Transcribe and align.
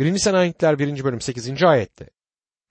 1. 0.00 0.18
Selanikler 0.18 0.78
1. 0.78 1.04
bölüm 1.04 1.20
8. 1.20 1.62
ayette 1.62 2.10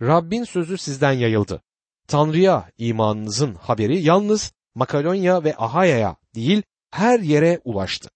Rabbin 0.02 0.44
sözü 0.44 0.78
sizden 0.78 1.12
yayıldı. 1.12 1.62
Tanrı'ya 2.08 2.72
imanınızın 2.78 3.56
haberi 3.56 4.02
yalnız 4.02 4.54
Makedonya 4.76 5.44
ve 5.44 5.56
Ahaya'ya 5.58 6.16
değil 6.36 6.62
her 6.92 7.20
yere 7.20 7.60
ulaştı. 7.64 8.10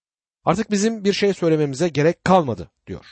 Artık 0.43 0.71
bizim 0.71 1.03
bir 1.03 1.13
şey 1.13 1.33
söylememize 1.33 1.89
gerek 1.89 2.23
kalmadı 2.23 2.71
diyor. 2.87 3.05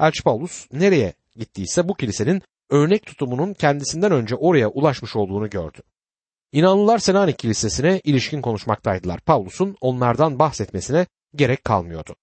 Elçi 0.00 0.22
Paulus 0.22 0.66
nereye 0.72 1.14
gittiyse 1.36 1.88
bu 1.88 1.94
kilisenin 1.94 2.42
örnek 2.70 3.06
tutumunun 3.06 3.54
kendisinden 3.54 4.12
önce 4.12 4.36
oraya 4.36 4.68
ulaşmış 4.68 5.16
olduğunu 5.16 5.50
gördü. 5.50 5.78
İnanlılar 6.52 6.98
Selanik 6.98 7.38
Kilisesi'ne 7.38 8.00
ilişkin 8.04 8.42
konuşmaktaydılar. 8.42 9.20
Paulus'un 9.20 9.76
onlardan 9.80 10.38
bahsetmesine 10.38 11.06
gerek 11.34 11.64
kalmıyordu. 11.64 12.16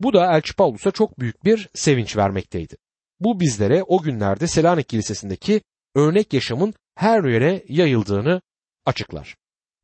Bu 0.00 0.12
da 0.12 0.36
Elçi 0.36 0.54
Paulus'a 0.54 0.90
çok 0.90 1.20
büyük 1.20 1.44
bir 1.44 1.68
sevinç 1.74 2.16
vermekteydi. 2.16 2.76
Bu 3.20 3.40
bizlere 3.40 3.82
o 3.82 4.02
günlerde 4.02 4.46
Selanik 4.46 4.88
Kilisesi'ndeki 4.88 5.60
örnek 5.94 6.32
yaşamın 6.32 6.74
her 6.94 7.24
yere 7.24 7.64
yayıldığını 7.68 8.40
açıklar. 8.86 9.36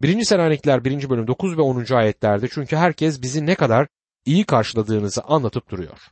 1. 0.03 0.25
Selanikler 0.25 0.85
1. 0.85 1.11
bölüm 1.11 1.27
9 1.27 1.57
ve 1.57 1.61
10. 1.61 1.95
ayetlerde 1.95 2.49
çünkü 2.49 2.77
herkes 2.77 3.23
bizi 3.23 3.47
ne 3.47 3.55
kadar 3.55 3.89
iyi 4.25 4.45
karşıladığınızı 4.45 5.23
anlatıp 5.23 5.71
duruyor. 5.71 6.09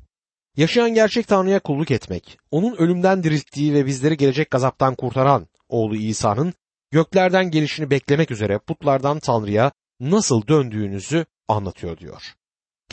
Yaşayan 0.56 0.94
gerçek 0.94 1.28
Tanrı'ya 1.28 1.60
kulluk 1.60 1.90
etmek, 1.90 2.38
onun 2.50 2.76
ölümden 2.76 3.22
dirilttiği 3.22 3.74
ve 3.74 3.86
bizleri 3.86 4.16
gelecek 4.16 4.50
gazaptan 4.50 4.94
kurtaran 4.94 5.46
oğlu 5.68 5.96
İsa'nın 5.96 6.54
göklerden 6.90 7.50
gelişini 7.50 7.90
beklemek 7.90 8.30
üzere 8.30 8.58
putlardan 8.58 9.18
Tanrı'ya 9.18 9.72
nasıl 10.00 10.46
döndüğünüzü 10.46 11.26
anlatıyor 11.48 11.98
diyor. 11.98 12.34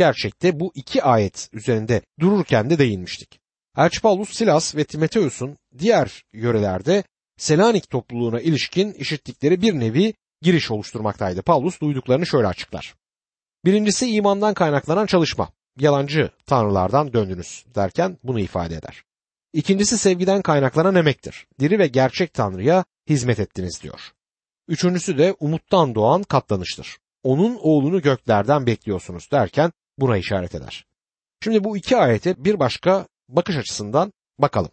Gerçekte 0.02 0.60
bu 0.60 0.72
iki 0.76 1.04
ayet 1.04 1.50
üzerinde 1.54 2.02
dururken 2.20 2.70
de 2.70 2.80
değinmiştik. 2.80 3.40
Elçi 3.78 4.02
Paulus, 4.02 4.34
Silas 4.34 4.76
ve 4.76 4.84
Timoteus'un 4.84 5.58
diğer 5.80 6.24
yörelerde 6.34 7.04
Selanik 7.38 7.90
topluluğuna 7.90 8.40
ilişkin 8.40 8.94
işittikleri 8.94 9.62
bir 9.62 9.80
nevi 9.80 10.14
giriş 10.42 10.72
oluşturmaktaydı. 10.72 11.42
Paulus 11.42 11.82
duyduklarını 11.82 12.26
şöyle 12.26 12.48
açıklar. 12.48 12.96
Birincisi 13.66 14.12
imandan 14.12 14.54
kaynaklanan 14.54 15.06
çalışma. 15.06 15.50
Yalancı 15.80 16.32
tanrılardan 16.46 17.14
döndünüz 17.14 17.66
derken 17.76 18.18
bunu 18.24 18.40
ifade 18.40 18.76
eder. 18.76 19.04
İkincisi 19.54 19.98
sevgiden 19.98 20.42
kaynaklanan 20.42 20.96
emektir. 20.96 21.48
Diri 21.60 21.80
ve 21.80 21.88
gerçek 21.88 22.34
tanrıya 22.34 22.86
hizmet 23.10 23.40
ettiniz 23.40 23.80
diyor. 23.84 24.12
Üçüncüsü 24.68 25.18
de 25.18 25.36
umuttan 25.40 25.96
doğan 25.96 26.24
katlanıştır. 26.24 26.98
Onun 27.24 27.58
oğlunu 27.62 28.02
göklerden 28.02 28.66
bekliyorsunuz 28.66 29.32
derken 29.32 29.72
buna 29.98 30.18
işaret 30.18 30.56
eder. 30.56 30.86
Şimdi 31.44 31.64
bu 31.64 31.78
iki 31.78 31.98
ayete 31.98 32.46
bir 32.46 32.60
başka 32.60 33.08
bakış 33.30 33.58
açısından 33.58 34.14
bakalım. 34.40 34.72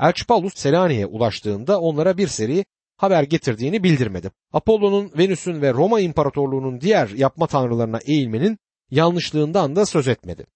Elçi 0.00 0.26
Paulus 0.26 0.54
Selanik'e 0.54 1.06
ulaştığında 1.06 1.80
onlara 1.80 2.16
bir 2.16 2.28
seri 2.28 2.64
haber 2.96 3.22
getirdiğini 3.22 3.82
bildirmedi. 3.82 4.30
Apollo'nun, 4.52 5.12
Venüs'ün 5.18 5.62
ve 5.62 5.72
Roma 5.72 6.00
İmparatorluğu'nun 6.00 6.80
diğer 6.80 7.08
yapma 7.08 7.46
tanrılarına 7.46 7.98
eğilmenin 8.06 8.58
yanlışlığından 8.90 9.76
da 9.76 9.86
söz 9.86 10.08
etmedi. 10.08 10.46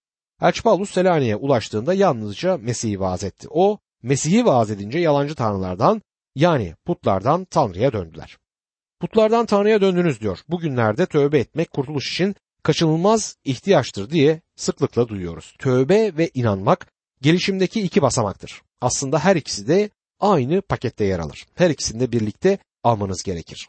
Elçi 0.42 0.62
Paulus 0.62 0.90
Selanik'e 0.90 1.36
ulaştığında 1.36 1.94
yalnızca 1.94 2.56
Mesih'i 2.56 3.00
vaaz 3.00 3.24
etti. 3.24 3.46
O, 3.50 3.78
Mesih'i 4.02 4.46
vaaz 4.46 4.70
edince 4.70 4.98
yalancı 4.98 5.34
tanrılardan 5.34 6.02
yani 6.34 6.74
putlardan 6.84 7.44
Tanrı'ya 7.44 7.92
döndüler. 7.92 8.38
Putlardan 9.00 9.46
Tanrı'ya 9.46 9.80
döndünüz 9.80 10.20
diyor. 10.20 10.38
Bugünlerde 10.48 11.06
tövbe 11.06 11.38
etmek 11.38 11.70
kurtuluş 11.70 12.12
için 12.12 12.34
kaçınılmaz 12.62 13.36
ihtiyaçtır 13.44 14.10
diye 14.10 14.40
sıklıkla 14.56 15.08
duyuyoruz. 15.08 15.54
Tövbe 15.58 16.16
ve 16.16 16.30
inanmak 16.34 16.86
gelişimdeki 17.22 17.80
iki 17.80 18.02
basamaktır. 18.02 18.62
Aslında 18.80 19.18
her 19.18 19.36
ikisi 19.36 19.68
de 19.68 19.90
aynı 20.20 20.62
pakette 20.62 21.04
yer 21.04 21.18
alır. 21.18 21.46
Her 21.54 21.70
ikisini 21.70 22.00
de 22.00 22.12
birlikte 22.12 22.58
almanız 22.84 23.22
gerekir. 23.22 23.68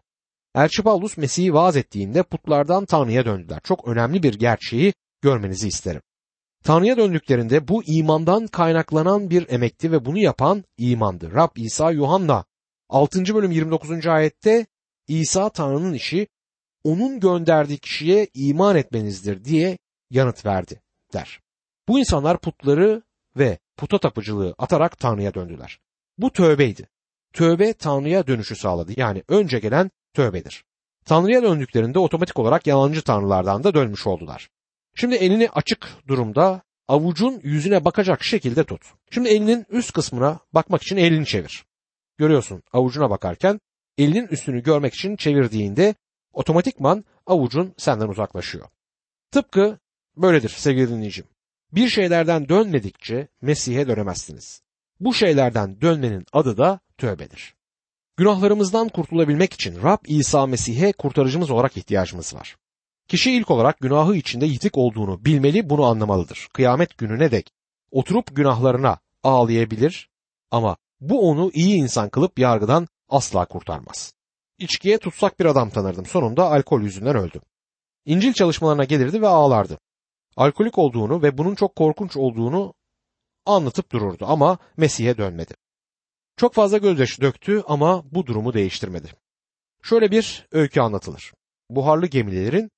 Elçi 0.55 0.83
Paulus 0.83 1.17
Mesih'i 1.17 1.53
vaaz 1.53 1.77
ettiğinde 1.77 2.23
putlardan 2.23 2.85
Tanrı'ya 2.85 3.25
döndüler. 3.25 3.59
Çok 3.63 3.87
önemli 3.87 4.23
bir 4.23 4.33
gerçeği 4.33 4.93
görmenizi 5.21 5.67
isterim. 5.67 6.01
Tanrı'ya 6.63 6.97
döndüklerinde 6.97 7.67
bu 7.67 7.83
imandan 7.83 8.47
kaynaklanan 8.47 9.29
bir 9.29 9.49
emekti 9.49 9.91
ve 9.91 10.05
bunu 10.05 10.19
yapan 10.19 10.63
imandı. 10.77 11.33
Rab 11.33 11.49
İsa 11.55 11.91
Yuhanna 11.91 12.45
6. 12.89 13.35
bölüm 13.35 13.51
29. 13.51 14.07
ayette 14.07 14.65
İsa 15.07 15.49
Tanrı'nın 15.49 15.93
işi 15.93 16.27
onun 16.83 17.19
gönderdiği 17.19 17.77
kişiye 17.77 18.27
iman 18.33 18.75
etmenizdir 18.75 19.45
diye 19.45 19.77
yanıt 20.09 20.45
verdi 20.45 20.81
der. 21.13 21.39
Bu 21.87 21.99
insanlar 21.99 22.37
putları 22.37 23.01
ve 23.37 23.57
puta 23.77 23.97
tapıcılığı 23.97 24.55
atarak 24.57 24.99
Tanrı'ya 24.99 25.33
döndüler. 25.33 25.79
Bu 26.17 26.31
tövbeydi. 26.31 26.87
Tövbe 27.33 27.73
Tanrı'ya 27.73 28.27
dönüşü 28.27 28.55
sağladı. 28.55 28.93
Yani 28.97 29.23
önce 29.27 29.59
gelen 29.59 29.91
tövbedir. 30.13 30.63
Tanrı'ya 31.05 31.43
döndüklerinde 31.43 31.99
otomatik 31.99 32.39
olarak 32.39 32.67
yalancı 32.67 33.01
tanrılardan 33.01 33.63
da 33.63 33.73
dönmüş 33.73 34.07
oldular. 34.07 34.49
Şimdi 34.95 35.15
elini 35.15 35.49
açık 35.49 35.89
durumda 36.07 36.61
avucun 36.87 37.39
yüzüne 37.43 37.85
bakacak 37.85 38.23
şekilde 38.23 38.63
tut. 38.63 38.81
Şimdi 39.11 39.29
elinin 39.29 39.65
üst 39.69 39.93
kısmına 39.93 40.39
bakmak 40.53 40.83
için 40.83 40.97
elini 40.97 41.25
çevir. 41.25 41.65
Görüyorsun 42.17 42.63
avucuna 42.73 43.09
bakarken 43.09 43.59
elinin 43.97 44.27
üstünü 44.27 44.63
görmek 44.63 44.93
için 44.93 45.15
çevirdiğinde 45.15 45.95
otomatikman 46.33 47.05
avucun 47.25 47.73
senden 47.77 48.07
uzaklaşıyor. 48.07 48.67
Tıpkı 49.31 49.79
böyledir 50.17 50.49
sevgili 50.49 50.89
dinleyicim. 50.89 51.25
Bir 51.71 51.89
şeylerden 51.89 52.49
dönmedikçe 52.49 53.27
Mesih'e 53.41 53.87
dönemezsiniz. 53.87 54.61
Bu 54.99 55.13
şeylerden 55.13 55.81
dönmenin 55.81 56.25
adı 56.33 56.57
da 56.57 56.79
tövbedir. 56.97 57.55
Günahlarımızdan 58.17 58.89
kurtulabilmek 58.89 59.53
için 59.53 59.83
Rab 59.83 59.97
İsa 60.07 60.47
Mesih'e 60.47 60.91
kurtarıcımız 60.91 61.51
olarak 61.51 61.77
ihtiyacımız 61.77 62.35
var. 62.35 62.57
Kişi 63.07 63.31
ilk 63.31 63.51
olarak 63.51 63.79
günahı 63.79 64.15
içinde 64.15 64.45
yitik 64.45 64.77
olduğunu 64.77 65.25
bilmeli, 65.25 65.69
bunu 65.69 65.85
anlamalıdır. 65.85 66.47
Kıyamet 66.53 66.97
gününe 66.97 67.31
dek 67.31 67.51
oturup 67.91 68.35
günahlarına 68.35 68.99
ağlayabilir 69.23 70.09
ama 70.51 70.77
bu 70.99 71.29
onu 71.29 71.51
iyi 71.53 71.75
insan 71.75 72.09
kılıp 72.09 72.39
yargıdan 72.39 72.87
asla 73.09 73.45
kurtarmaz. 73.45 74.13
İçkiye 74.61 74.97
tutsak 74.97 75.39
bir 75.39 75.45
adam 75.45 75.69
tanırdım. 75.69 76.05
Sonunda 76.05 76.51
alkol 76.51 76.81
yüzünden 76.81 77.15
öldü. 77.15 77.41
İncil 78.05 78.33
çalışmalarına 78.33 78.83
gelirdi 78.83 79.21
ve 79.21 79.27
ağlardı. 79.27 79.79
Alkolik 80.37 80.77
olduğunu 80.77 81.21
ve 81.21 81.37
bunun 81.37 81.55
çok 81.55 81.75
korkunç 81.75 82.17
olduğunu 82.17 82.73
anlatıp 83.45 83.91
dururdu 83.91 84.25
ama 84.27 84.57
Mesih'e 84.77 85.17
dönmedi. 85.17 85.53
Çok 86.37 86.53
fazla 86.53 86.77
gözyaşı 86.77 87.21
döktü 87.21 87.63
ama 87.67 88.03
bu 88.11 88.25
durumu 88.25 88.53
değiştirmedi. 88.53 89.07
Şöyle 89.83 90.11
bir 90.11 90.47
öykü 90.51 90.81
anlatılır. 90.81 91.33
Buharlı 91.69 92.07
gemilerin 92.07 92.71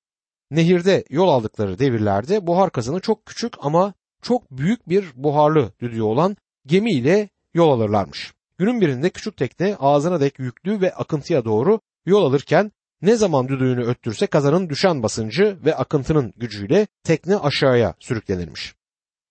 nehirde 0.50 1.04
yol 1.10 1.28
aldıkları 1.28 1.78
devirlerde 1.78 2.46
buhar 2.46 2.70
kazanı 2.70 3.00
çok 3.00 3.26
küçük 3.26 3.54
ama 3.60 3.94
çok 4.22 4.50
büyük 4.50 4.88
bir 4.88 5.12
buharlı 5.14 5.72
düdüğü 5.80 6.02
olan 6.02 6.36
gemi 6.66 6.92
ile 6.92 7.28
yol 7.54 7.70
alırlarmış. 7.70 8.32
Günün 8.58 8.80
birinde 8.80 9.10
küçük 9.10 9.36
tekne 9.36 9.76
ağzına 9.80 10.20
dek 10.20 10.38
yüklü 10.38 10.80
ve 10.80 10.94
akıntıya 10.94 11.44
doğru 11.44 11.80
yol 12.06 12.24
alırken 12.24 12.72
ne 13.02 13.16
zaman 13.16 13.48
düdüğünü 13.48 13.84
öttürse 13.84 14.26
kazanın 14.26 14.68
düşen 14.68 15.02
basıncı 15.02 15.58
ve 15.64 15.74
akıntının 15.74 16.32
gücüyle 16.36 16.86
tekne 17.04 17.36
aşağıya 17.36 17.94
sürüklenirmiş. 17.98 18.74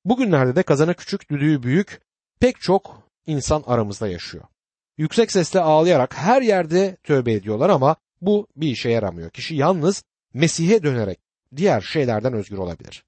Bugünlerde 0.06 0.56
de 0.56 0.64
kazanı 0.64 0.94
küçük, 0.94 1.30
düdüğü 1.30 1.64
büyük 1.64 2.02
pek 2.40 2.62
çok 2.62 3.04
insan 3.26 3.64
aramızda 3.68 4.08
yaşıyor. 4.08 4.44
Yüksek 4.98 5.32
sesle 5.32 5.60
ağlayarak 5.60 6.18
her 6.18 6.42
yerde 6.42 6.98
tövbe 7.04 7.34
ediyorlar 7.34 7.70
ama 7.70 7.96
bu 8.22 8.48
bir 8.56 8.68
işe 8.68 8.90
yaramıyor. 8.90 9.30
Kişi 9.30 9.56
yalnız 9.56 10.04
Mesih'e 10.34 10.84
dönerek 10.84 11.20
diğer 11.56 11.82
şeylerden 11.82 12.34
özgür 12.34 12.58
olabilir. 12.58 13.04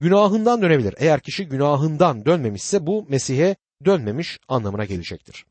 Günahından 0.00 0.62
dönebilir. 0.62 0.94
Eğer 0.98 1.20
kişi 1.20 1.48
günahından 1.48 2.24
dönmemişse 2.24 2.86
bu 2.86 3.06
Mesih'e 3.08 3.56
dönmemiş 3.84 4.38
anlamına 4.48 4.84
gelecektir. 4.84 5.44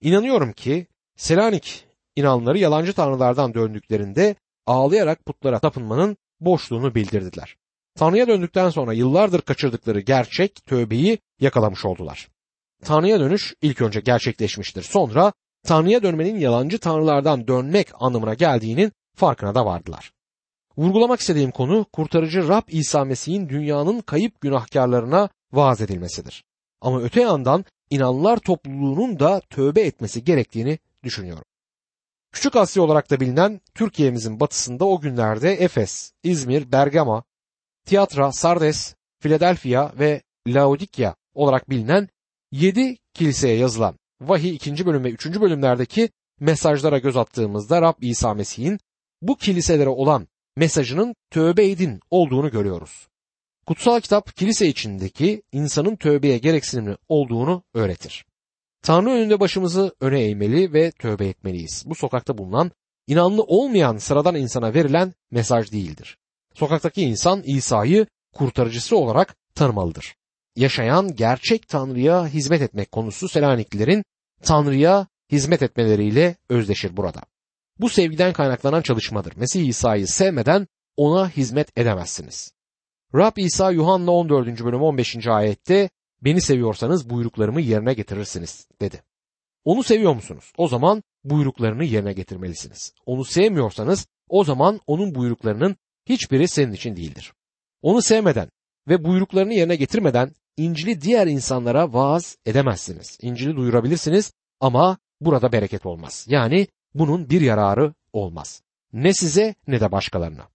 İnanıyorum 0.00 0.52
ki 0.52 0.86
Selanik 1.16 1.84
inanları 2.16 2.58
yalancı 2.58 2.92
tanrılardan 2.92 3.54
döndüklerinde 3.54 4.34
ağlayarak 4.66 5.24
putlara 5.26 5.58
tapınmanın 5.58 6.16
boşluğunu 6.40 6.94
bildirdiler. 6.94 7.56
Tanrı'ya 7.94 8.28
döndükten 8.28 8.70
sonra 8.70 8.92
yıllardır 8.92 9.40
kaçırdıkları 9.40 10.00
gerçek 10.00 10.66
tövbeyi 10.66 11.18
yakalamış 11.40 11.84
oldular. 11.84 12.28
Tanrı'ya 12.84 13.20
dönüş 13.20 13.54
ilk 13.62 13.80
önce 13.82 14.00
gerçekleşmiştir. 14.00 14.82
Sonra 14.82 15.32
Tanrı'ya 15.66 16.02
dönmenin 16.02 16.38
yalancı 16.38 16.78
tanrılardan 16.78 17.48
dönmek 17.48 17.88
anlamına 17.94 18.34
geldiğinin 18.34 18.92
farkına 19.16 19.54
da 19.54 19.66
vardılar. 19.66 20.12
Vurgulamak 20.76 21.20
istediğim 21.20 21.50
konu 21.50 21.86
kurtarıcı 21.92 22.48
Rab 22.48 22.62
İsa 22.68 23.04
Mesih'in 23.04 23.48
dünyanın 23.48 24.00
kayıp 24.00 24.40
günahkarlarına 24.40 25.28
vaaz 25.52 25.80
edilmesidir. 25.80 26.44
Ama 26.80 27.02
öte 27.02 27.20
yandan 27.20 27.64
inanlar 27.90 28.36
topluluğunun 28.36 29.18
da 29.18 29.40
tövbe 29.40 29.80
etmesi 29.80 30.24
gerektiğini 30.24 30.78
düşünüyorum. 31.04 31.44
Küçük 32.32 32.56
Asya 32.56 32.82
olarak 32.82 33.10
da 33.10 33.20
bilinen 33.20 33.60
Türkiye'mizin 33.74 34.40
batısında 34.40 34.84
o 34.84 35.00
günlerde 35.00 35.52
Efes, 35.52 36.12
İzmir, 36.22 36.72
Bergama, 36.72 37.24
Tiyatra, 37.86 38.32
Sardes, 38.32 38.94
Philadelphia 39.20 39.92
ve 39.98 40.22
Laodikya 40.46 41.16
olarak 41.34 41.70
bilinen 41.70 42.08
Yedi 42.52 42.96
kiliseye 43.14 43.56
yazılan 43.56 43.98
vahiy 44.20 44.54
ikinci 44.54 44.86
bölüm 44.86 45.04
ve 45.04 45.10
üçüncü 45.10 45.40
bölümlerdeki 45.40 46.10
mesajlara 46.40 46.98
göz 46.98 47.16
attığımızda 47.16 47.82
Rab 47.82 47.94
İsa 48.00 48.34
Mesih'in 48.34 48.78
bu 49.22 49.36
kiliselere 49.36 49.88
olan 49.88 50.28
mesajının 50.56 51.14
tövbe 51.30 51.70
edin 51.70 52.00
olduğunu 52.10 52.50
görüyoruz. 52.50 53.08
Kutsal 53.70 54.00
kitap 54.00 54.36
kilise 54.36 54.66
içindeki 54.66 55.42
insanın 55.52 55.96
tövbeye 55.96 56.38
gereksinimli 56.38 56.96
olduğunu 57.08 57.62
öğretir. 57.74 58.24
Tanrı 58.82 59.10
önünde 59.10 59.40
başımızı 59.40 59.94
öne 60.00 60.20
eğmeli 60.20 60.72
ve 60.72 60.90
tövbe 60.90 61.26
etmeliyiz. 61.26 61.82
Bu 61.86 61.94
sokakta 61.94 62.38
bulunan 62.38 62.70
inanlı 63.06 63.42
olmayan 63.42 63.96
sıradan 63.96 64.34
insana 64.34 64.74
verilen 64.74 65.12
mesaj 65.30 65.72
değildir. 65.72 66.18
Sokaktaki 66.54 67.02
insan 67.02 67.42
İsa'yı 67.44 68.06
kurtarıcısı 68.34 68.96
olarak 68.96 69.36
tanımalıdır. 69.54 70.14
Yaşayan 70.56 71.16
gerçek 71.16 71.68
Tanrı'ya 71.68 72.26
hizmet 72.26 72.62
etmek 72.62 72.92
konusu 72.92 73.28
Selaniklilerin 73.28 74.04
Tanrı'ya 74.42 75.06
hizmet 75.32 75.62
etmeleriyle 75.62 76.36
özdeşir 76.48 76.96
burada. 76.96 77.22
Bu 77.78 77.88
sevgiden 77.88 78.32
kaynaklanan 78.32 78.82
çalışmadır. 78.82 79.36
Mesih 79.36 79.68
İsa'yı 79.68 80.06
sevmeden 80.06 80.66
ona 80.96 81.28
hizmet 81.28 81.78
edemezsiniz. 81.78 82.59
Rab 83.14 83.36
İsa 83.36 83.70
Yuhanna 83.70 84.10
14. 84.10 84.64
bölüm 84.64 84.82
15. 84.82 85.26
ayette 85.26 85.90
beni 86.22 86.40
seviyorsanız 86.40 87.10
buyruklarımı 87.10 87.60
yerine 87.60 87.94
getirirsiniz 87.94 88.68
dedi. 88.80 89.02
Onu 89.64 89.82
seviyor 89.82 90.14
musunuz? 90.14 90.52
O 90.56 90.68
zaman 90.68 91.02
buyruklarını 91.24 91.84
yerine 91.84 92.12
getirmelisiniz. 92.12 92.94
Onu 93.06 93.24
sevmiyorsanız 93.24 94.06
o 94.28 94.44
zaman 94.44 94.80
onun 94.86 95.14
buyruklarının 95.14 95.76
hiçbiri 96.06 96.48
senin 96.48 96.72
için 96.72 96.96
değildir. 96.96 97.32
Onu 97.82 98.02
sevmeden 98.02 98.50
ve 98.88 99.04
buyruklarını 99.04 99.54
yerine 99.54 99.76
getirmeden 99.76 100.34
İncil'i 100.56 101.00
diğer 101.00 101.26
insanlara 101.26 101.92
vaaz 101.92 102.36
edemezsiniz. 102.46 103.18
İncil'i 103.22 103.56
duyurabilirsiniz 103.56 104.32
ama 104.60 104.98
burada 105.20 105.52
bereket 105.52 105.86
olmaz. 105.86 106.26
Yani 106.28 106.68
bunun 106.94 107.30
bir 107.30 107.40
yararı 107.40 107.94
olmaz. 108.12 108.62
Ne 108.92 109.14
size 109.14 109.54
ne 109.66 109.80
de 109.80 109.92
başkalarına. 109.92 110.48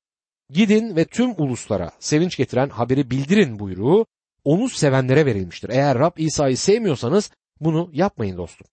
Gidin 0.49 0.95
ve 0.95 1.05
tüm 1.05 1.31
uluslara 1.37 1.91
sevinç 1.99 2.37
getiren 2.37 2.69
haberi 2.69 3.11
bildirin 3.11 3.59
buyruğu 3.59 4.05
onu 4.43 4.69
sevenlere 4.69 5.25
verilmiştir. 5.25 5.69
Eğer 5.69 5.99
Rab 5.99 6.17
İsa'yı 6.17 6.57
sevmiyorsanız 6.57 7.31
bunu 7.59 7.89
yapmayın 7.93 8.37
dostum. 8.37 8.67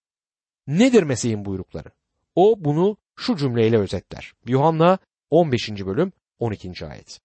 Nedir 0.67 1.03
Mesih'in 1.03 1.45
buyrukları? 1.45 1.89
O 2.35 2.55
bunu 2.57 2.97
şu 3.15 3.35
cümleyle 3.35 3.77
özetler. 3.77 4.33
Yuhanna 4.47 4.97
15. 5.29 5.69
bölüm 5.69 6.11
12. 6.39 6.85
ayet. 6.85 7.19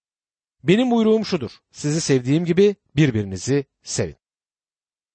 Benim 0.63 0.91
buyruğum 0.91 1.25
şudur. 1.25 1.51
Sizi 1.71 2.01
sevdiğim 2.01 2.45
gibi 2.45 2.75
birbirinizi 2.95 3.65
sevin. 3.83 4.15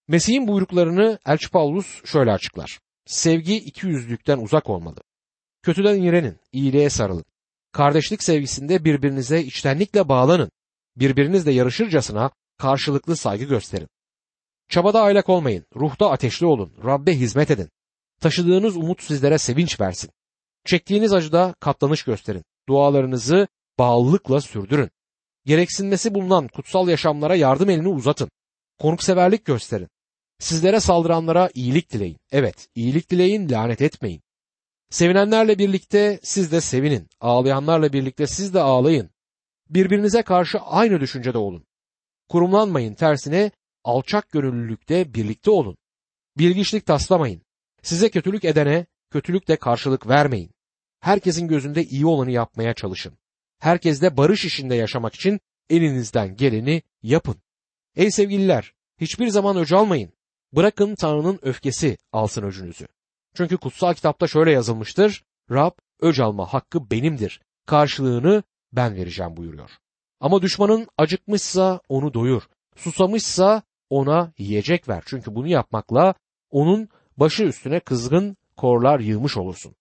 Mesih'in 0.09 0.49
buyruklarını 0.49 1.19
Elçi 1.27 1.51
Paulus 1.51 2.05
şöyle 2.05 2.33
açıklar. 2.33 2.81
Sevgi 3.07 3.57
iki 3.57 3.87
yüzlükten 3.87 4.39
uzak 4.39 4.71
olmalı. 4.71 5.01
Kötüden 5.63 6.03
iğrenin, 6.03 6.39
iyiliğe 6.53 6.91
sarılın. 6.91 7.25
Kardeşlik 7.75 8.23
sevgisinde 8.23 8.85
birbirinize 8.85 9.43
içtenlikle 9.43 10.09
bağlanın. 10.09 10.51
Birbirinizle 10.97 11.53
yarışırcasına 11.53 12.31
karşılıklı 12.59 13.17
saygı 13.17 13.45
gösterin. 13.45 13.89
Çabada 14.69 15.03
aylak 15.03 15.29
olmayın, 15.29 15.67
ruhta 15.77 16.11
ateşli 16.11 16.47
olun, 16.47 16.73
Rabbe 16.85 17.17
hizmet 17.17 17.51
edin. 17.51 17.71
Taşıdığınız 18.21 18.77
umut 18.77 19.03
sizlere 19.03 19.39
sevinç 19.39 19.81
versin. 19.81 20.11
Çektiğiniz 20.65 21.13
acıda 21.13 21.55
katlanış 21.61 22.03
gösterin. 22.03 22.45
Dualarınızı 22.69 23.49
bağlılıkla 23.79 24.41
sürdürün. 24.41 24.91
Gereksinmesi 25.47 26.15
bulunan 26.15 26.49
kutsal 26.49 26.89
yaşamlara 26.89 27.37
yardım 27.37 27.71
elini 27.71 27.89
uzatın. 27.89 28.31
Konukseverlik 28.79 29.45
gösterin. 29.45 29.89
Sizlere 30.39 30.81
saldıranlara 30.81 31.51
iyilik 31.55 31.93
dileyin. 31.93 32.19
Evet, 32.33 32.69
iyilik 32.75 33.11
dileyin, 33.11 33.51
lanet 33.51 33.83
etmeyin. 33.83 34.24
Sevinenlerle 34.95 35.59
birlikte 35.59 36.21
siz 36.23 36.53
de 36.53 36.61
sevinin. 36.61 37.09
Ağlayanlarla 37.21 37.93
birlikte 37.93 38.27
siz 38.27 38.55
de 38.55 38.61
ağlayın. 38.61 39.11
Birbirinize 39.71 40.23
karşı 40.23 40.59
aynı 40.59 41.01
düşüncede 41.01 41.39
olun. 41.39 41.67
Kurumlanmayın 42.29 42.95
tersine 42.95 43.51
alçak 43.85 44.31
gönüllülükte 44.31 45.15
birlikte 45.15 45.51
olun. 45.51 45.77
Bilgiçlik 46.39 46.87
taslamayın. 46.87 47.43
Size 47.83 48.11
kötülük 48.11 48.45
edene 48.45 48.87
kötülükle 49.11 49.57
karşılık 49.57 50.09
vermeyin. 50.09 50.51
Herkesin 51.01 51.49
gözünde 51.49 51.85
iyi 51.85 52.07
olanı 52.07 52.31
yapmaya 52.31 52.75
çalışın. 52.75 53.19
Herkesle 53.59 54.17
barış 54.17 54.45
işinde 54.45 54.75
yaşamak 54.75 55.15
için 55.15 55.41
elinizden 55.71 56.37
geleni 56.37 56.83
yapın. 57.03 57.37
Ey 57.97 58.11
sevgililer, 58.11 58.73
hiçbir 59.01 59.29
zaman 59.29 59.57
öc 59.57 59.77
almayın. 59.77 60.13
Bırakın 60.53 60.95
Tanrı'nın 60.95 61.39
öfkesi 61.43 61.99
alsın 62.13 62.43
öcünüzü. 62.43 62.87
Çünkü 63.35 63.57
kutsal 63.57 63.95
kitapta 63.95 64.27
şöyle 64.27 64.53
yazılmıştır. 64.53 65.25
Rab 65.51 65.73
öc 66.01 66.23
alma 66.23 66.53
hakkı 66.53 66.91
benimdir. 66.91 67.41
Karşılığını 67.67 68.43
ben 68.73 68.97
vereceğim 68.97 69.37
buyuruyor. 69.37 69.71
Ama 70.21 70.43
düşmanın 70.43 70.89
acıkmışsa 70.99 71.81
onu 71.89 72.15
doyur. 72.15 72.43
Susamışsa 72.77 73.63
ona 73.91 74.33
yiyecek 74.39 74.89
ver. 74.89 75.03
Çünkü 75.07 75.35
bunu 75.35 75.49
yapmakla 75.49 76.15
onun 76.51 76.89
başı 77.17 77.45
üstüne 77.45 77.81
kızgın 77.81 78.37
korlar 78.57 79.01
yığmış 79.01 79.37
olursun. 79.37 79.75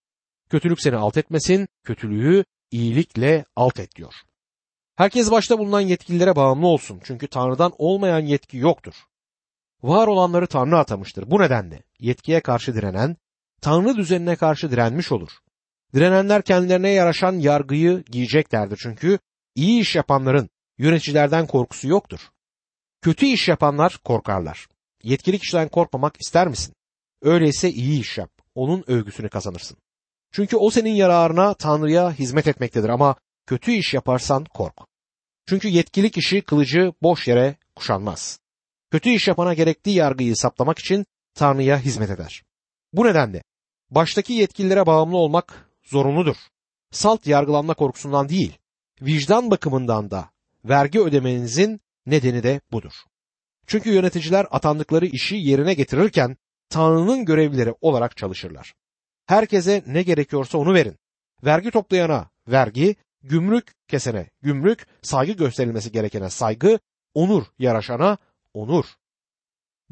Kötülük 0.50 0.82
seni 0.82 0.96
alt 0.96 1.18
etmesin, 1.18 1.68
kötülüğü 1.84 2.46
iyilikle 2.72 3.46
alt 3.56 3.80
et 3.80 3.96
diyor. 3.96 4.14
Herkes 4.96 5.32
başta 5.32 5.60
bulunan 5.60 5.82
yetkililere 5.82 6.36
bağımlı 6.36 6.68
olsun. 6.68 7.02
Çünkü 7.04 7.28
Tanrı'dan 7.28 7.74
olmayan 7.78 8.20
yetki 8.20 8.58
yoktur. 8.58 8.94
Var 9.84 10.08
olanları 10.08 10.48
Tanrı 10.48 10.78
atamıştır. 10.78 11.32
Bu 11.32 11.42
nedenle 11.42 11.84
yetkiye 12.00 12.42
karşı 12.42 12.76
direnen, 12.76 13.18
Tanrı 13.64 13.98
düzenine 13.98 14.36
karşı 14.36 14.72
direnmiş 14.72 15.12
olur. 15.12 15.30
Direnenler 15.94 16.42
kendilerine 16.42 16.90
yaraşan 16.90 17.34
yargıyı 17.34 18.04
giyeceklerdir. 18.12 18.80
Çünkü 18.84 19.20
iyi 19.56 19.82
iş 19.82 19.96
yapanların 19.96 20.50
yöneticilerden 20.78 21.48
korkusu 21.48 21.88
yoktur. 21.88 22.20
Kötü 23.02 23.26
iş 23.26 23.48
yapanlar 23.48 24.00
korkarlar. 24.04 24.68
Yetkili 25.04 25.40
kişiden 25.40 25.68
korkmamak 25.70 26.22
ister 26.22 26.48
misin? 26.48 26.74
Öyleyse 27.22 27.70
iyi 27.70 28.02
iş 28.02 28.18
yap. 28.18 28.32
Onun 28.56 28.84
övgüsünü 28.88 29.30
kazanırsın. 29.30 29.78
Çünkü 30.32 30.58
o 30.58 30.70
senin 30.70 30.94
yararına 30.94 31.54
Tanrı'ya 31.54 32.12
hizmet 32.12 32.48
etmektedir 32.48 32.90
ama 32.90 33.16
kötü 33.48 33.72
iş 33.72 33.94
yaparsan 33.94 34.46
kork. 34.46 34.76
Çünkü 35.48 35.68
yetkili 35.68 36.12
kişi 36.12 36.42
kılıcı 36.42 36.94
boş 37.02 37.28
yere 37.28 37.56
kuşanmaz. 37.76 38.40
Kötü 38.92 39.10
iş 39.10 39.28
yapana 39.28 39.54
gerektiği 39.54 39.96
yargıyı 39.96 40.36
saplamak 40.36 40.80
için 40.80 41.06
Tanrı'ya 41.34 41.80
hizmet 41.80 42.10
eder. 42.10 42.44
Bu 42.94 43.06
nedenle 43.06 43.44
baştaki 43.96 44.34
yetkililere 44.34 44.86
bağımlı 44.86 45.18
olmak 45.18 45.70
zorunludur. 45.84 46.36
Salt 46.92 47.28
yargılanma 47.28 47.74
korkusundan 47.74 48.30
değil, 48.30 48.58
vicdan 49.02 49.52
bakımından 49.52 50.12
da 50.12 50.30
vergi 50.66 51.02
ödemenizin 51.02 51.82
nedeni 52.06 52.44
de 52.44 52.62
budur. 52.72 52.94
Çünkü 53.68 53.94
yöneticiler 53.94 54.48
atandıkları 54.52 55.06
işi 55.06 55.36
yerine 55.36 55.74
getirirken 55.74 56.38
Tanrı'nın 56.70 57.26
görevlileri 57.26 57.74
olarak 57.82 58.18
çalışırlar. 58.18 58.74
Herkese 59.26 59.84
ne 59.88 60.04
gerekiyorsa 60.04 60.58
onu 60.58 60.74
verin. 60.74 60.98
Vergi 61.44 61.72
toplayana 61.72 62.30
vergi, 62.48 62.96
gümrük 63.24 63.74
kesene 63.88 64.30
gümrük, 64.42 64.88
saygı 65.02 65.32
gösterilmesi 65.32 65.92
gerekene 65.92 66.30
saygı, 66.30 66.80
onur 67.14 67.44
yaraşana 67.60 68.18
onur. 68.54 68.86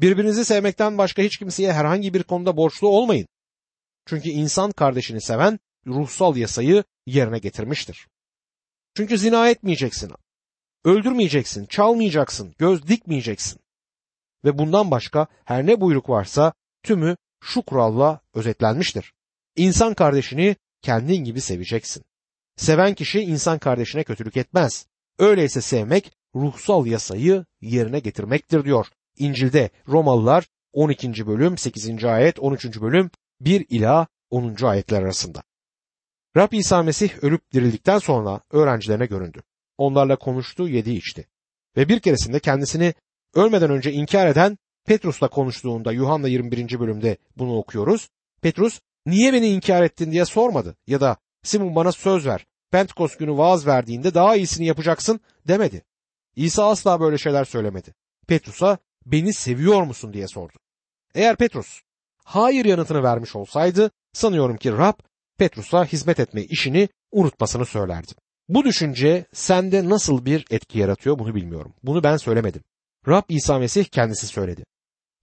Birbirinizi 0.00 0.44
sevmekten 0.44 0.98
başka 0.98 1.22
hiç 1.22 1.38
kimseye 1.38 1.72
herhangi 1.72 2.14
bir 2.14 2.22
konuda 2.22 2.56
borçlu 2.56 2.88
olmayın. 2.88 3.26
Çünkü 4.06 4.28
insan 4.28 4.70
kardeşini 4.70 5.20
seven 5.20 5.58
ruhsal 5.86 6.36
yasayı 6.36 6.84
yerine 7.06 7.38
getirmiştir. 7.38 8.08
Çünkü 8.96 9.18
zina 9.18 9.48
etmeyeceksin, 9.48 10.12
öldürmeyeceksin, 10.84 11.66
çalmayacaksın, 11.66 12.54
göz 12.58 12.88
dikmeyeceksin. 12.88 13.60
Ve 14.44 14.58
bundan 14.58 14.90
başka 14.90 15.26
her 15.44 15.66
ne 15.66 15.80
buyruk 15.80 16.08
varsa 16.08 16.52
tümü 16.82 17.16
şu 17.42 17.62
kuralla 17.62 18.20
özetlenmiştir. 18.34 19.12
İnsan 19.56 19.94
kardeşini 19.94 20.56
kendin 20.82 21.24
gibi 21.24 21.40
seveceksin. 21.40 22.04
Seven 22.56 22.94
kişi 22.94 23.20
insan 23.20 23.58
kardeşine 23.58 24.04
kötülük 24.04 24.36
etmez. 24.36 24.86
Öyleyse 25.18 25.60
sevmek 25.60 26.12
ruhsal 26.34 26.86
yasayı 26.86 27.44
yerine 27.60 27.98
getirmektir 27.98 28.64
diyor. 28.64 28.86
İncil'de 29.18 29.70
Romalılar 29.88 30.46
12. 30.72 31.26
bölüm 31.26 31.58
8. 31.58 32.04
ayet 32.04 32.38
13. 32.38 32.80
bölüm 32.80 33.10
1 33.44 33.66
ila 33.70 34.06
10. 34.30 34.56
ayetler 34.62 35.02
arasında. 35.02 35.42
Rab 36.36 36.52
İsa 36.52 36.82
Mesih 36.82 37.24
ölüp 37.24 37.52
dirildikten 37.52 37.98
sonra 37.98 38.40
öğrencilerine 38.50 39.06
göründü. 39.06 39.42
Onlarla 39.78 40.16
konuştu, 40.16 40.68
yedi 40.68 40.90
içti. 40.90 41.28
Ve 41.76 41.88
bir 41.88 42.00
keresinde 42.00 42.40
kendisini 42.40 42.94
ölmeden 43.34 43.70
önce 43.70 43.92
inkar 43.92 44.26
eden 44.26 44.58
Petrus'la 44.84 45.28
konuştuğunda 45.28 45.92
Yuhanna 45.92 46.28
21. 46.28 46.80
bölümde 46.80 47.16
bunu 47.36 47.56
okuyoruz. 47.56 48.08
Petrus 48.42 48.80
niye 49.06 49.32
beni 49.32 49.46
inkar 49.46 49.82
ettin 49.82 50.12
diye 50.12 50.24
sormadı 50.24 50.76
ya 50.86 51.00
da 51.00 51.16
Simon 51.42 51.74
bana 51.74 51.92
söz 51.92 52.26
ver. 52.26 52.46
Pentekost 52.70 53.18
günü 53.18 53.36
vaaz 53.36 53.66
verdiğinde 53.66 54.14
daha 54.14 54.36
iyisini 54.36 54.66
yapacaksın 54.66 55.20
demedi. 55.48 55.84
İsa 56.36 56.70
asla 56.70 57.00
böyle 57.00 57.18
şeyler 57.18 57.44
söylemedi. 57.44 57.94
Petrus'a 58.28 58.78
beni 59.06 59.32
seviyor 59.34 59.82
musun 59.82 60.12
diye 60.12 60.28
sordu. 60.28 60.58
Eğer 61.14 61.36
Petrus 61.36 61.82
hayır 62.24 62.64
yanıtını 62.64 63.02
vermiş 63.02 63.36
olsaydı 63.36 63.90
sanıyorum 64.12 64.56
ki 64.56 64.72
Rab 64.72 64.94
Petrus'a 65.38 65.84
hizmet 65.84 66.20
etme 66.20 66.42
işini 66.42 66.88
unutmasını 67.12 67.66
söylerdi. 67.66 68.12
Bu 68.48 68.64
düşünce 68.64 69.26
sende 69.32 69.88
nasıl 69.88 70.24
bir 70.24 70.44
etki 70.50 70.78
yaratıyor 70.78 71.18
bunu 71.18 71.34
bilmiyorum. 71.34 71.74
Bunu 71.82 72.02
ben 72.02 72.16
söylemedim. 72.16 72.62
Rab 73.08 73.22
İsa 73.28 73.58
Mesih 73.58 73.84
kendisi 73.84 74.26
söyledi. 74.26 74.64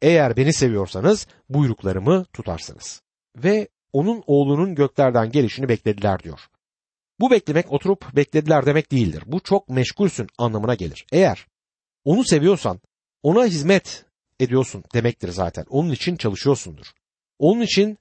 Eğer 0.01 0.37
beni 0.37 0.53
seviyorsanız 0.53 1.27
buyruklarımı 1.49 2.25
tutarsınız. 2.33 3.01
Ve 3.37 3.67
onun 3.93 4.23
oğlunun 4.27 4.75
göklerden 4.75 5.31
gelişini 5.31 5.69
beklediler 5.69 6.19
diyor. 6.19 6.39
Bu 7.19 7.31
beklemek 7.31 7.71
oturup 7.71 8.15
beklediler 8.15 8.65
demek 8.65 8.91
değildir. 8.91 9.23
Bu 9.25 9.39
çok 9.39 9.69
meşgulsün 9.69 10.27
anlamına 10.37 10.75
gelir. 10.75 11.05
Eğer 11.11 11.47
onu 12.05 12.23
seviyorsan 12.23 12.79
ona 13.23 13.45
hizmet 13.45 14.05
ediyorsun 14.39 14.83
demektir 14.93 15.29
zaten. 15.29 15.65
Onun 15.69 15.91
için 15.91 16.15
çalışıyorsundur. 16.15 16.87
Onun 17.39 17.61
için 17.61 17.97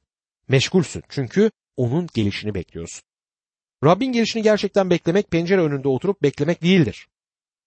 meşgulsün 0.49 1.03
çünkü 1.09 1.51
onun 1.77 2.09
gelişini 2.15 2.55
bekliyorsun. 2.55 3.03
Rabbin 3.85 4.13
gelişini 4.13 4.43
gerçekten 4.43 4.91
beklemek 4.91 5.31
pencere 5.31 5.61
önünde 5.61 5.89
oturup 5.89 6.23
beklemek 6.23 6.63
değildir. 6.63 7.09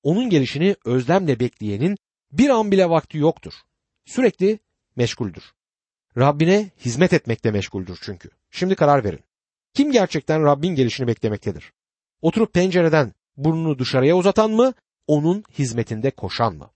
Onun 0.04 0.30
gelişini 0.30 0.76
özlemle 0.86 1.40
bekleyenin 1.40 1.98
bir 2.32 2.50
an 2.50 2.72
bile 2.72 2.90
vakti 2.90 3.18
yoktur. 3.18 3.54
Sürekli 4.06 4.60
meşguldür. 4.96 5.44
Rabbine 6.18 6.70
hizmet 6.86 7.14
etmekle 7.14 7.52
meşguldür 7.52 8.00
çünkü. 8.02 8.30
Şimdi 8.52 8.76
karar 8.76 9.04
verin. 9.04 9.24
Kim 9.74 9.92
gerçekten 9.92 10.44
Rabbin 10.44 10.76
gelişini 10.76 11.08
beklemektedir? 11.08 11.74
Oturup 12.22 12.54
pencereden 12.54 13.14
burnunu 13.38 13.80
dışarıya 13.80 14.18
uzatan 14.18 14.52
mı, 14.52 14.74
onun 15.08 15.44
hizmetinde 15.60 16.12
koşan 16.12 16.56
mı? 16.56 16.72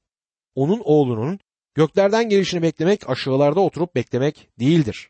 Onun 0.55 0.81
oğlunun 0.85 1.39
göklerden 1.75 2.29
gelişini 2.29 2.61
beklemek 2.61 3.09
aşağılarda 3.09 3.59
oturup 3.59 3.95
beklemek 3.95 4.49
değildir. 4.59 5.09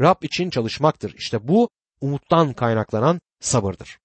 Rab 0.00 0.22
için 0.22 0.50
çalışmaktır. 0.50 1.14
İşte 1.18 1.48
bu 1.48 1.68
umuttan 2.00 2.52
kaynaklanan 2.52 3.20
sabırdır. 3.40 3.98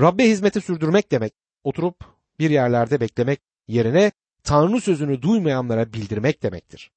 Rabbe 0.00 0.28
hizmeti 0.28 0.60
sürdürmek 0.60 1.12
demek, 1.12 1.32
oturup 1.64 1.96
bir 2.38 2.50
yerlerde 2.50 3.00
beklemek 3.00 3.40
yerine 3.68 4.12
Tanrı 4.44 4.80
sözünü 4.80 5.22
duymayanlara 5.22 5.92
bildirmek 5.92 6.42
demektir. 6.42 6.90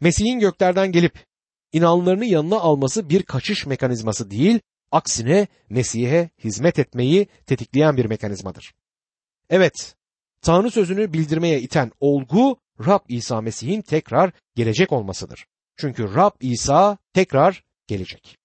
Mesih'in 0.00 0.40
göklerden 0.40 0.92
gelip 0.92 1.24
inanlarını 1.72 2.24
yanına 2.24 2.56
alması 2.56 3.08
bir 3.08 3.22
kaçış 3.22 3.66
mekanizması 3.66 4.30
değil, 4.30 4.60
aksine 4.92 5.46
Mesih'e 5.68 6.30
hizmet 6.44 6.78
etmeyi 6.78 7.26
tetikleyen 7.46 7.96
bir 7.96 8.04
mekanizmadır. 8.04 8.74
Evet, 9.50 9.94
Tanrı 10.42 10.70
sözünü 10.70 11.12
bildirmeye 11.12 11.60
iten 11.60 11.92
olgu 12.00 12.56
Rab 12.80 13.00
İsa 13.08 13.40
Mesih'in 13.40 13.82
tekrar 13.82 14.32
gelecek 14.56 14.92
olmasıdır. 14.92 15.46
Çünkü 15.76 16.14
Rab 16.14 16.32
İsa 16.40 16.98
tekrar 17.14 17.62
gelecek. 17.86 18.36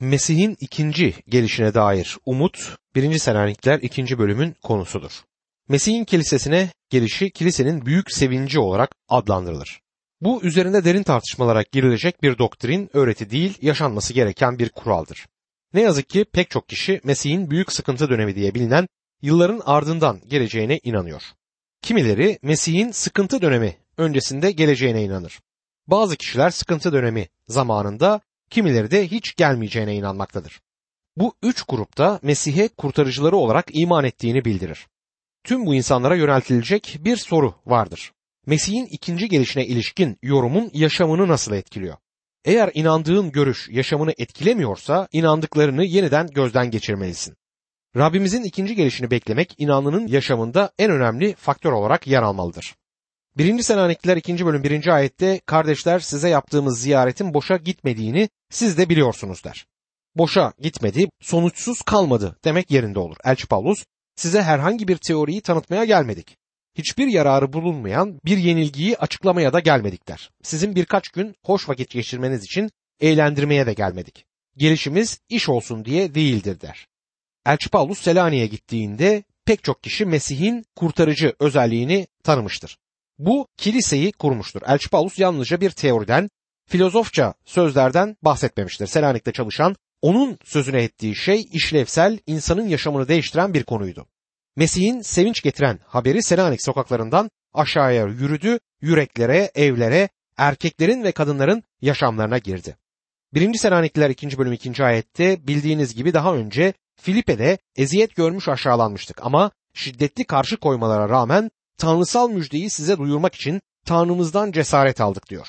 Mesih'in 0.00 0.56
ikinci 0.60 1.14
gelişine 1.28 1.74
dair 1.74 2.18
umut 2.26 2.76
1. 2.94 3.18
Selanikler 3.18 3.78
2. 3.78 4.18
bölümün 4.18 4.54
konusudur. 4.62 5.22
Mesih'in 5.68 6.04
kilisesine 6.04 6.70
gelişi 6.90 7.30
kilisenin 7.30 7.86
büyük 7.86 8.12
sevinci 8.12 8.58
olarak 8.58 8.94
adlandırılır. 9.08 9.80
Bu 10.20 10.42
üzerinde 10.42 10.84
derin 10.84 11.02
tartışmalara 11.02 11.64
girilecek 11.72 12.22
bir 12.22 12.38
doktrin, 12.38 12.90
öğreti 12.92 13.30
değil, 13.30 13.58
yaşanması 13.62 14.12
gereken 14.12 14.58
bir 14.58 14.68
kuraldır. 14.68 15.26
Ne 15.74 15.80
yazık 15.80 16.08
ki 16.08 16.24
pek 16.32 16.50
çok 16.50 16.68
kişi 16.68 17.00
Mesih'in 17.04 17.50
büyük 17.50 17.72
sıkıntı 17.72 18.10
dönemi 18.10 18.34
diye 18.34 18.54
bilinen 18.54 18.86
yılların 19.22 19.62
ardından 19.64 20.20
geleceğine 20.28 20.80
inanıyor. 20.82 21.22
Kimileri 21.84 22.38
Mesih'in 22.42 22.90
sıkıntı 22.90 23.42
dönemi 23.42 23.76
öncesinde 23.98 24.50
geleceğine 24.50 25.02
inanır. 25.02 25.40
Bazı 25.86 26.16
kişiler 26.16 26.50
sıkıntı 26.50 26.92
dönemi 26.92 27.28
zamanında, 27.48 28.20
kimileri 28.50 28.90
de 28.90 29.08
hiç 29.08 29.36
gelmeyeceğine 29.36 29.94
inanmaktadır. 29.94 30.60
Bu 31.16 31.34
üç 31.42 31.62
grupta 31.62 32.20
Mesih'e 32.22 32.68
kurtarıcıları 32.68 33.36
olarak 33.36 33.66
iman 33.72 34.04
ettiğini 34.04 34.44
bildirir. 34.44 34.86
Tüm 35.44 35.66
bu 35.66 35.74
insanlara 35.74 36.16
yöneltilecek 36.16 36.98
bir 37.00 37.16
soru 37.16 37.54
vardır. 37.66 38.12
Mesih'in 38.46 38.86
ikinci 38.86 39.28
gelişine 39.28 39.66
ilişkin 39.66 40.18
yorumun 40.22 40.70
yaşamını 40.74 41.28
nasıl 41.28 41.52
etkiliyor? 41.52 41.96
Eğer 42.44 42.70
inandığın 42.74 43.32
görüş 43.32 43.68
yaşamını 43.70 44.12
etkilemiyorsa 44.18 45.08
inandıklarını 45.12 45.84
yeniden 45.84 46.26
gözden 46.26 46.70
geçirmelisin. 46.70 47.36
Rabbimizin 47.96 48.42
ikinci 48.42 48.74
gelişini 48.74 49.10
beklemek 49.10 49.54
inanlının 49.58 50.06
yaşamında 50.06 50.72
en 50.78 50.90
önemli 50.90 51.34
faktör 51.34 51.72
olarak 51.72 52.06
yer 52.06 52.22
almalıdır. 52.22 52.74
1. 53.38 53.62
Selanikliler 53.62 54.16
2. 54.16 54.46
bölüm 54.46 54.62
1. 54.62 54.86
ayette 54.86 55.40
kardeşler 55.46 55.98
size 55.98 56.28
yaptığımız 56.28 56.80
ziyaretin 56.80 57.34
boşa 57.34 57.56
gitmediğini 57.56 58.28
siz 58.50 58.78
de 58.78 58.88
biliyorsunuz 58.88 59.44
der. 59.44 59.66
Boşa 60.16 60.52
gitmedi, 60.58 61.08
sonuçsuz 61.20 61.82
kalmadı 61.82 62.36
demek 62.44 62.70
yerinde 62.70 62.98
olur. 62.98 63.16
Elçi 63.24 63.46
Paulus 63.46 63.84
size 64.16 64.42
herhangi 64.42 64.88
bir 64.88 64.96
teoriyi 64.96 65.40
tanıtmaya 65.40 65.84
gelmedik. 65.84 66.36
Hiçbir 66.78 67.06
yararı 67.06 67.52
bulunmayan 67.52 68.20
bir 68.24 68.38
yenilgiyi 68.38 68.98
açıklamaya 68.98 69.52
da 69.52 69.60
gelmedik 69.60 70.08
der. 70.08 70.30
Sizin 70.42 70.74
birkaç 70.74 71.08
gün 71.08 71.34
hoş 71.44 71.68
vakit 71.68 71.90
geçirmeniz 71.90 72.44
için 72.44 72.70
eğlendirmeye 73.00 73.66
de 73.66 73.72
gelmedik. 73.72 74.24
Gelişimiz 74.56 75.20
iş 75.28 75.48
olsun 75.48 75.84
diye 75.84 76.14
değildir 76.14 76.60
der. 76.60 76.86
Elçi 77.46 77.70
Paulus 77.70 78.02
Selanik'e 78.02 78.46
gittiğinde 78.46 79.24
pek 79.44 79.64
çok 79.64 79.82
kişi 79.82 80.06
Mesih'in 80.06 80.64
kurtarıcı 80.76 81.34
özelliğini 81.40 82.06
tanımıştır. 82.22 82.78
Bu 83.18 83.48
kiliseyi 83.56 84.12
kurmuştur. 84.12 84.62
Elçi 84.66 84.90
Paulus 84.90 85.18
yalnızca 85.18 85.60
bir 85.60 85.70
teoriden, 85.70 86.30
filozofça 86.68 87.34
sözlerden 87.44 88.16
bahsetmemiştir. 88.22 88.86
Selanik'te 88.86 89.32
çalışan 89.32 89.76
onun 90.02 90.38
sözüne 90.44 90.82
ettiği 90.82 91.16
şey 91.16 91.48
işlevsel, 91.52 92.18
insanın 92.26 92.68
yaşamını 92.68 93.08
değiştiren 93.08 93.54
bir 93.54 93.62
konuydu. 93.62 94.06
Mesih'in 94.56 95.00
sevinç 95.00 95.42
getiren 95.42 95.78
haberi 95.86 96.22
Selanik 96.22 96.62
sokaklarından 96.62 97.30
aşağıya 97.54 98.04
yürüdü, 98.04 98.58
yüreklere, 98.80 99.50
evlere, 99.54 100.08
erkeklerin 100.36 101.04
ve 101.04 101.12
kadınların 101.12 101.62
yaşamlarına 101.80 102.38
girdi. 102.38 102.76
1. 103.34 103.54
Selanikliler 103.54 104.10
2. 104.10 104.38
bölüm 104.38 104.52
2. 104.52 104.84
ayette 104.84 105.46
bildiğiniz 105.46 105.94
gibi 105.94 106.14
daha 106.14 106.34
önce 106.34 106.74
Filipe'de 106.96 107.58
eziyet 107.76 108.16
görmüş 108.16 108.48
aşağılanmıştık 108.48 109.26
ama 109.26 109.50
şiddetli 109.74 110.24
karşı 110.24 110.56
koymalara 110.56 111.08
rağmen 111.08 111.50
tanrısal 111.78 112.30
müjdeyi 112.30 112.70
size 112.70 112.98
duyurmak 112.98 113.34
için 113.34 113.60
Tanrımızdan 113.84 114.52
cesaret 114.52 115.00
aldık 115.00 115.30
diyor. 115.30 115.48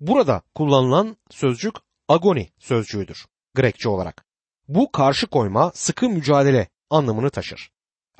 Burada 0.00 0.42
kullanılan 0.54 1.16
sözcük 1.30 1.74
agoni 2.08 2.50
sözcüğüdür 2.58 3.26
Grekçe 3.54 3.88
olarak. 3.88 4.24
Bu 4.68 4.92
karşı 4.92 5.26
koyma, 5.26 5.72
sıkı 5.74 6.08
mücadele 6.08 6.68
anlamını 6.90 7.30
taşır. 7.30 7.70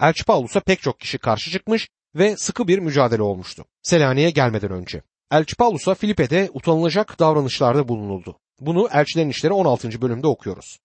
Elçi 0.01 0.25
Paulus'a 0.25 0.61
pek 0.61 0.83
çok 0.83 1.01
kişi 1.01 1.19
karşı 1.19 1.51
çıkmış 1.51 1.89
ve 2.15 2.37
sıkı 2.37 2.69
bir 2.69 2.79
mücadele 2.79 3.23
olmuştu. 3.23 3.65
Selanik'e 3.83 4.31
gelmeden 4.31 4.71
önce. 4.71 5.03
Elçi 5.31 5.57
Paulus'a 5.57 5.95
Filipe'de 5.95 6.51
utanılacak 6.53 7.19
davranışlarda 7.19 7.89
bulunuldu. 7.89 8.39
Bunu 8.61 8.89
Elçilerin 8.93 9.29
İşleri 9.29 9.53
16. 9.53 10.03
bölümde 10.03 10.27
okuyoruz. 10.27 10.79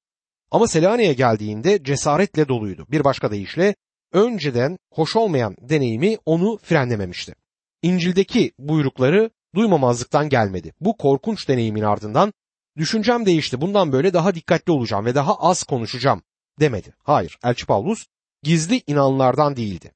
Ama 0.54 0.68
Selanik'e 0.68 1.14
geldiğinde 1.14 1.84
cesaretle 1.84 2.48
doluydu. 2.48 2.86
Bir 2.92 3.04
başka 3.04 3.32
deyişle 3.32 3.76
önceden 4.12 4.78
hoş 4.92 5.16
olmayan 5.16 5.56
deneyimi 5.62 6.18
onu 6.26 6.58
frenlememişti. 6.58 7.36
İncil'deki 7.82 8.52
buyrukları 8.60 9.30
duymamazlıktan 9.56 10.30
gelmedi. 10.30 10.74
Bu 10.80 10.98
korkunç 10.98 11.48
deneyimin 11.48 11.82
ardından 11.82 12.34
düşüncem 12.78 13.26
değişti. 13.26 13.62
Bundan 13.62 13.92
böyle 13.92 14.14
daha 14.14 14.36
dikkatli 14.36 14.72
olacağım 14.72 15.06
ve 15.06 15.16
daha 15.16 15.36
az 15.36 15.64
konuşacağım 15.64 16.22
demedi. 16.60 16.94
Hayır, 17.04 17.38
Elçi 17.44 17.66
Paulus 17.66 18.06
gizli 18.44 18.82
inanlardan 18.88 19.56
değildi. 19.56 19.92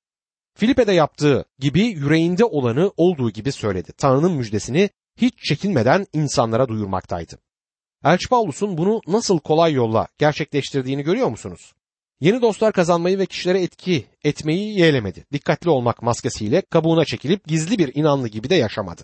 Filipe'de 0.56 0.92
yaptığı 0.92 1.46
gibi 1.60 1.82
yüreğinde 1.82 2.46
olanı 2.46 2.92
olduğu 2.98 3.32
gibi 3.32 3.52
söyledi. 3.52 3.92
Tanrı'nın 3.98 4.32
müjdesini 4.32 4.90
hiç 5.18 5.34
çekinmeden 5.44 6.08
insanlara 6.14 6.68
duyurmaktaydı. 6.68 7.38
Elçi 8.08 8.30
Paulus'un 8.30 8.78
bunu 8.78 9.02
nasıl 9.08 9.40
kolay 9.40 9.74
yolla 9.74 10.08
gerçekleştirdiğini 10.18 11.04
görüyor 11.04 11.28
musunuz? 11.28 11.74
Yeni 12.20 12.42
dostlar 12.42 12.74
kazanmayı 12.74 13.20
ve 13.20 13.26
kişilere 13.26 13.62
etki 13.62 14.06
etmeyi 14.24 14.80
yeğlemedi. 14.80 15.26
Dikkatli 15.34 15.70
olmak 15.70 16.02
maskesiyle 16.02 16.62
kabuğuna 16.62 17.06
çekilip 17.06 17.48
gizli 17.48 17.78
bir 17.78 17.96
inanlı 17.96 18.28
gibi 18.28 18.50
de 18.50 18.56
yaşamadı. 18.56 19.02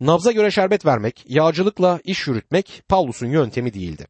Nabza 0.00 0.32
göre 0.32 0.50
şerbet 0.50 0.86
vermek, 0.86 1.24
yağcılıkla 1.28 2.00
iş 2.04 2.26
yürütmek 2.26 2.82
Paulus'un 2.88 3.26
yöntemi 3.26 3.74
değildi. 3.74 4.06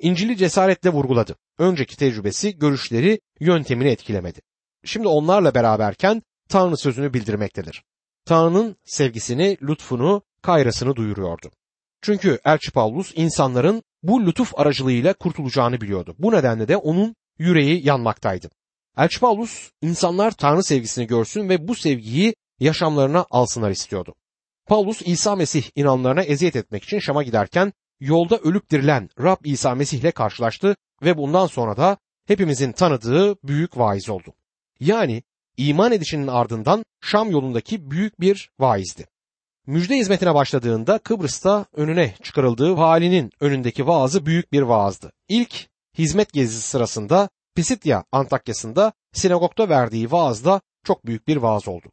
İncil'i 0.00 0.36
cesaretle 0.36 0.90
vurguladı. 0.90 1.36
Önceki 1.58 1.96
tecrübesi, 1.96 2.58
görüşleri, 2.58 3.20
yöntemini 3.40 3.88
etkilemedi. 3.88 4.40
Şimdi 4.84 5.08
onlarla 5.08 5.54
beraberken 5.54 6.22
Tanrı 6.48 6.76
sözünü 6.76 7.14
bildirmektedir. 7.14 7.84
Tanrı'nın 8.24 8.76
sevgisini, 8.84 9.58
lütfunu, 9.62 10.22
kayrasını 10.42 10.96
duyuruyordu. 10.96 11.50
Çünkü 12.02 12.38
Elçi 12.44 12.70
Paulus 12.70 13.12
insanların 13.16 13.82
bu 14.02 14.26
lütuf 14.26 14.58
aracılığıyla 14.58 15.12
kurtulacağını 15.12 15.80
biliyordu. 15.80 16.14
Bu 16.18 16.32
nedenle 16.32 16.68
de 16.68 16.76
onun 16.76 17.16
yüreği 17.38 17.86
yanmaktaydı. 17.86 18.50
Elçi 18.96 19.20
Paulus 19.20 19.70
insanlar 19.82 20.30
Tanrı 20.30 20.62
sevgisini 20.62 21.06
görsün 21.06 21.48
ve 21.48 21.68
bu 21.68 21.74
sevgiyi 21.74 22.34
yaşamlarına 22.60 23.26
alsınlar 23.30 23.70
istiyordu. 23.70 24.14
Paulus 24.66 25.02
İsa 25.04 25.36
Mesih 25.36 25.64
inanlarına 25.74 26.22
eziyet 26.22 26.56
etmek 26.56 26.84
için 26.84 26.98
Şam'a 26.98 27.22
giderken 27.22 27.72
yolda 28.00 28.38
ölüp 28.38 28.70
dirilen 28.70 29.08
Rab 29.20 29.44
İsa 29.44 29.74
Mesih 29.74 30.00
ile 30.00 30.10
karşılaştı 30.10 30.76
ve 31.02 31.16
bundan 31.16 31.46
sonra 31.46 31.76
da 31.76 31.96
hepimizin 32.26 32.72
tanıdığı 32.72 33.36
büyük 33.42 33.78
vaiz 33.78 34.08
oldu. 34.08 34.34
Yani 34.80 35.22
iman 35.56 35.92
edişinin 35.92 36.26
ardından 36.26 36.84
Şam 37.00 37.30
yolundaki 37.30 37.90
büyük 37.90 38.20
bir 38.20 38.50
vaizdi. 38.58 39.06
Müjde 39.66 39.96
hizmetine 39.96 40.34
başladığında 40.34 40.98
Kıbrıs'ta 40.98 41.66
önüne 41.72 42.14
çıkarıldığı 42.22 42.76
valinin 42.76 43.30
önündeki 43.40 43.86
vaazı 43.86 44.26
büyük 44.26 44.52
bir 44.52 44.62
vaazdı. 44.62 45.12
İlk 45.28 45.68
hizmet 45.98 46.32
gezisi 46.32 46.68
sırasında 46.68 47.28
Pisitya 47.54 48.04
Antakya'sında 48.12 48.92
sinagogda 49.12 49.68
verdiği 49.68 50.12
vaaz 50.12 50.44
da 50.44 50.60
çok 50.84 51.06
büyük 51.06 51.28
bir 51.28 51.36
vaaz 51.36 51.68
oldu. 51.68 51.92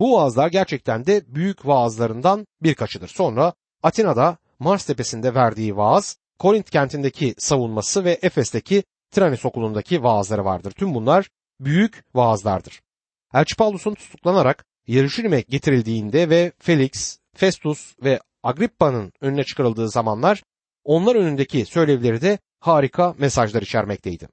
Bu 0.00 0.16
vaazlar 0.16 0.48
gerçekten 0.48 1.06
de 1.06 1.22
büyük 1.26 1.66
vaazlarından 1.66 2.46
birkaçıdır. 2.62 3.08
Sonra 3.08 3.52
Atina'da 3.82 4.36
Mars 4.58 4.84
tepesinde 4.84 5.34
verdiği 5.34 5.76
vaaz, 5.76 6.16
Korint 6.38 6.70
kentindeki 6.70 7.34
savunması 7.38 8.04
ve 8.04 8.18
Efes'teki 8.22 8.82
Tranis 9.10 9.44
okulundaki 9.44 10.02
vaazları 10.02 10.44
vardır. 10.44 10.70
Tüm 10.70 10.94
bunlar 10.94 11.28
büyük 11.60 12.04
vaazlardır. 12.14 12.80
Elçi 13.34 13.56
Paulus'un 13.56 13.94
tutuklanarak 13.94 14.64
Yeruşalim'e 14.90 15.40
getirildiğinde 15.40 16.30
ve 16.30 16.52
Felix, 16.58 17.18
Festus 17.36 17.94
ve 18.04 18.20
Agrippa'nın 18.42 19.12
önüne 19.20 19.44
çıkarıldığı 19.44 19.88
zamanlar 19.88 20.42
onlar 20.84 21.16
önündeki 21.16 21.66
söylevleri 21.66 22.20
de 22.20 22.38
harika 22.60 23.14
mesajlar 23.18 23.62
içermekteydi. 23.62 24.28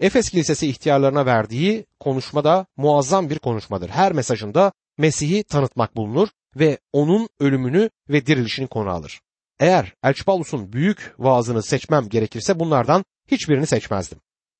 Efes 0.00 0.30
Kilisesi 0.30 0.68
ihtiyarlarına 0.68 1.26
verdiği 1.26 1.86
konuşma 2.00 2.44
da 2.44 2.66
muazzam 2.76 3.30
bir 3.30 3.38
konuşmadır. 3.38 3.88
Her 3.88 4.12
mesajında 4.12 4.72
Mesih'i 4.98 5.44
tanıtmak 5.44 5.96
bulunur 5.96 6.28
ve 6.56 6.78
onun 6.92 7.28
ölümünü 7.40 7.90
ve 8.08 8.26
dirilişini 8.26 8.66
konu 8.66 8.90
alır. 8.90 9.20
Eğer 9.60 9.94
Elçi 10.04 10.24
Paulus'un 10.24 10.72
büyük 10.72 11.14
vaazını 11.18 11.62
seçmem 11.62 12.08
gerekirse 12.08 12.60
bunlardan 12.60 13.04
hiçbirini 13.30 13.66
seçmezdim. 13.66 14.18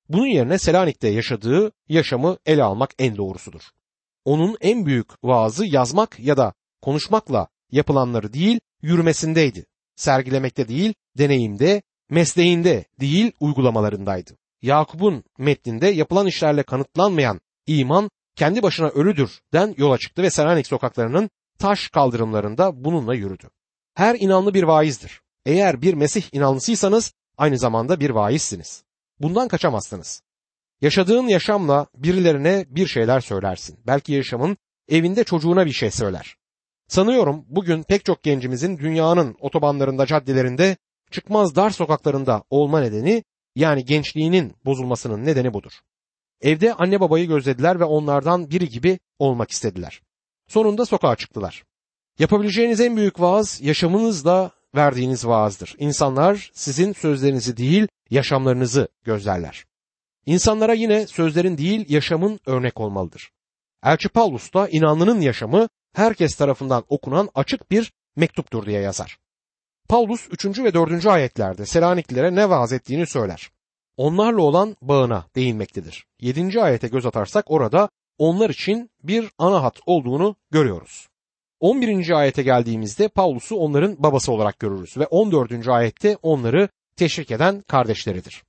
Bunun 0.09 0.27
yerine 0.27 0.59
Selanik'te 0.59 1.09
yaşadığı 1.09 1.73
yaşamı 1.89 2.39
ele 2.47 2.63
almak 2.63 2.91
en 2.99 3.17
doğrusudur. 3.17 3.63
Onun 4.27 4.57
en 4.61 4.87
büyük 4.87 5.25
vaazı 5.25 5.67
yazmak 5.67 6.21
ya 6.21 6.37
da 6.37 6.53
konuşmakla 6.83 7.49
yapılanları 7.73 8.33
değil, 8.33 8.61
yürümesindeydi. 8.83 9.67
Sergilemekte 9.97 10.69
değil, 10.69 10.95
deneyimde, 11.19 11.83
mesleğinde 12.11 12.85
değil, 13.01 13.33
uygulamalarındaydı. 13.41 14.37
Yakup'un 14.63 15.25
metninde 15.39 15.87
yapılan 15.87 16.27
işlerle 16.27 16.63
kanıtlanmayan 16.63 17.41
iman 17.67 18.11
kendi 18.37 18.63
başına 18.63 18.89
ölüdür 18.89 19.41
den 19.53 19.75
yola 19.79 19.99
çıktı 19.99 20.23
ve 20.23 20.31
Selanik 20.31 20.67
sokaklarının 20.67 21.31
taş 21.59 21.89
kaldırımlarında 21.89 22.85
bununla 22.85 23.15
yürüdü. 23.15 23.51
Her 23.95 24.15
inanlı 24.15 24.55
bir 24.55 24.63
vaizdir. 24.63 25.21
Eğer 25.45 25.83
bir 25.83 25.95
Mesih 25.95 26.23
inanlısıysanız 26.33 27.13
aynı 27.39 27.59
zamanda 27.59 28.01
bir 28.01 28.11
vaizsiniz. 28.11 28.85
Bundan 29.21 29.49
kaçamazsınız. 29.49 30.23
Yaşadığın 30.81 31.29
yaşamla 31.29 31.87
birilerine 31.97 32.67
bir 32.69 32.87
şeyler 32.87 33.21
söylersin. 33.21 33.79
Belki 33.87 34.13
yaşamın 34.13 34.57
evinde 34.89 35.25
çocuğuna 35.25 35.67
bir 35.67 35.73
şey 35.73 35.91
söyler. 35.91 36.37
Sanıyorum 36.89 37.45
bugün 37.49 37.83
pek 37.83 38.05
çok 38.05 38.23
gencimizin 38.23 38.79
dünyanın 38.79 39.37
otobanlarında, 39.41 40.07
caddelerinde, 40.07 40.77
çıkmaz 41.11 41.57
dar 41.57 41.71
sokaklarında 41.71 42.43
olma 42.51 42.81
nedeni 42.81 43.25
yani 43.55 43.85
gençliğinin 43.85 44.55
bozulmasının 44.65 45.25
nedeni 45.25 45.55
budur. 45.55 45.73
Evde 46.41 46.75
anne 46.75 47.01
babayı 47.01 47.29
gözlediler 47.29 47.81
ve 47.81 47.85
onlardan 47.85 48.51
biri 48.51 48.69
gibi 48.69 48.99
olmak 49.19 49.51
istediler. 49.51 50.03
Sonunda 50.49 50.87
sokağa 50.87 51.17
çıktılar. 51.17 51.65
Yapabileceğiniz 52.19 52.81
en 52.81 52.97
büyük 52.97 53.21
vaaz 53.21 53.61
yaşamınızla 53.63 54.51
verdiğiniz 54.75 55.27
vaazdır. 55.27 55.75
İnsanlar 55.79 56.51
sizin 56.55 56.93
sözlerinizi 56.93 57.57
değil 57.57 57.89
yaşamlarınızı 58.11 58.89
gözlerler. 59.05 59.66
İnsanlara 60.27 60.75
yine 60.75 61.07
sözlerin 61.07 61.59
değil 61.59 61.87
yaşamın 61.89 62.41
örnek 62.47 62.81
olmalıdır. 62.81 63.31
Elçi 63.85 64.09
Paulus 64.09 64.55
da 64.55 64.69
inanlının 64.69 65.21
yaşamı 65.21 65.69
herkes 65.95 66.35
tarafından 66.35 66.85
okunan 66.89 67.29
açık 67.35 67.71
bir 67.71 67.93
mektuptur 68.17 68.67
diye 68.67 68.81
yazar. 68.81 69.19
Paulus 69.89 70.29
3. 70.31 70.59
ve 70.59 70.75
4. 70.75 71.07
ayetlerde 71.07 71.67
Selaniklilere 71.67 72.35
ne 72.35 72.51
vaaz 72.51 72.73
ettiğini 72.73 73.07
söyler. 73.07 73.51
Onlarla 73.97 74.43
olan 74.43 74.77
bağına 74.83 75.27
değinmektedir. 75.35 76.07
7. 76.21 76.61
ayete 76.61 76.89
göz 76.89 77.07
atarsak 77.07 77.51
orada 77.51 77.89
onlar 78.19 78.51
için 78.51 78.91
bir 79.03 79.31
ana 79.39 79.63
hat 79.63 79.81
olduğunu 79.87 80.37
görüyoruz. 80.51 81.09
11. 81.61 82.11
ayete 82.11 82.43
geldiğimizde 82.43 83.09
Paulus'u 83.09 83.57
onların 83.57 84.03
babası 84.03 84.33
olarak 84.33 84.59
görürüz 84.59 84.97
ve 84.97 85.07
14. 85.07 85.69
ayette 85.69 86.17
onları 86.23 86.69
teşvik 86.97 87.31
eden 87.31 87.61
kardeşleridir. 87.61 88.46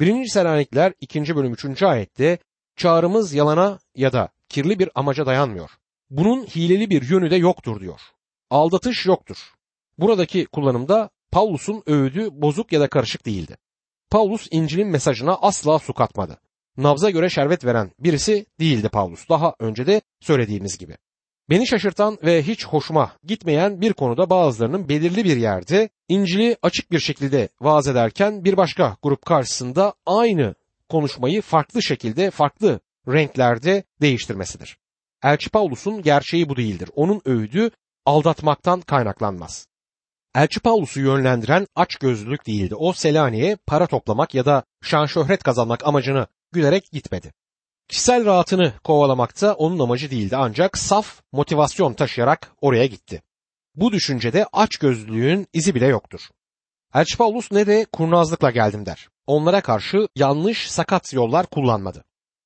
1. 0.00 0.26
Selanikler 0.26 0.92
2. 1.00 1.36
bölüm 1.36 1.52
3. 1.52 1.82
ayette 1.82 2.38
çağrımız 2.76 3.34
yalana 3.34 3.78
ya 3.94 4.12
da 4.12 4.28
kirli 4.48 4.78
bir 4.78 4.90
amaca 4.94 5.26
dayanmıyor. 5.26 5.70
Bunun 6.10 6.44
hileli 6.44 6.90
bir 6.90 7.10
yönü 7.10 7.30
de 7.30 7.36
yoktur 7.36 7.80
diyor. 7.80 8.00
Aldatış 8.50 9.06
yoktur. 9.06 9.36
Buradaki 9.98 10.46
kullanımda 10.46 11.10
Paulus'un 11.30 11.82
öğüdü 11.86 12.28
bozuk 12.32 12.72
ya 12.72 12.80
da 12.80 12.88
karışık 12.88 13.26
değildi. 13.26 13.56
Paulus 14.10 14.48
İncil'in 14.50 14.88
mesajına 14.88 15.34
asla 15.34 15.78
su 15.78 15.92
katmadı. 15.92 16.40
Nabza 16.76 17.10
göre 17.10 17.30
şerbet 17.30 17.64
veren 17.64 17.90
birisi 17.98 18.46
değildi 18.60 18.88
Paulus. 18.88 19.28
Daha 19.28 19.54
önce 19.58 19.86
de 19.86 20.00
söylediğimiz 20.20 20.78
gibi. 20.78 20.96
Beni 21.50 21.66
şaşırtan 21.66 22.18
ve 22.24 22.42
hiç 22.42 22.66
hoşuma 22.66 23.12
gitmeyen 23.24 23.80
bir 23.80 23.92
konuda 23.92 24.30
bazılarının 24.30 24.88
belirli 24.88 25.24
bir 25.24 25.36
yerde 25.36 25.88
İncil'i 26.08 26.56
açık 26.62 26.90
bir 26.90 26.98
şekilde 26.98 27.48
vaaz 27.60 27.88
ederken 27.88 28.44
bir 28.44 28.56
başka 28.56 28.96
grup 29.02 29.26
karşısında 29.26 29.94
aynı 30.06 30.54
konuşmayı 30.88 31.42
farklı 31.42 31.82
şekilde, 31.82 32.30
farklı 32.30 32.80
renklerde 33.08 33.84
değiştirmesidir. 34.00 34.76
Elçi 35.22 35.50
Paulus'un 35.50 36.02
gerçeği 36.02 36.48
bu 36.48 36.56
değildir. 36.56 36.90
Onun 36.96 37.22
öğüdü 37.24 37.70
aldatmaktan 38.06 38.80
kaynaklanmaz. 38.80 39.66
Elçi 40.34 40.60
Paulus'u 40.60 41.00
yönlendiren 41.00 41.66
aç 41.76 41.96
gözlülük 41.96 42.46
değildi. 42.46 42.74
O 42.74 42.92
Selanik'e 42.92 43.56
para 43.66 43.86
toplamak 43.86 44.34
ya 44.34 44.44
da 44.44 44.62
şan 44.82 45.06
şöhret 45.06 45.42
kazanmak 45.42 45.86
amacını 45.86 46.26
gülerek 46.52 46.90
gitmedi. 46.92 47.32
Kişisel 47.90 48.24
rahatını 48.24 48.72
kovalamakta 48.84 49.54
onun 49.54 49.78
amacı 49.78 50.10
değildi 50.10 50.36
ancak 50.36 50.78
saf 50.78 51.22
motivasyon 51.32 51.92
taşıyarak 51.94 52.52
oraya 52.60 52.86
gitti. 52.86 53.22
Bu 53.74 53.92
düşüncede 53.92 54.46
aç 54.52 54.76
gözlülüğün 54.76 55.46
izi 55.52 55.74
bile 55.74 55.86
yoktur. 55.86 56.20
Elçi 56.94 57.16
Paulus 57.16 57.52
ne 57.52 57.66
de 57.66 57.86
kurnazlıkla 57.92 58.50
geldim 58.50 58.86
der. 58.86 59.08
Onlara 59.26 59.60
karşı 59.60 60.08
yanlış 60.16 60.70
sakat 60.70 61.12
yollar 61.12 61.46
kullanmadı. 61.46 62.04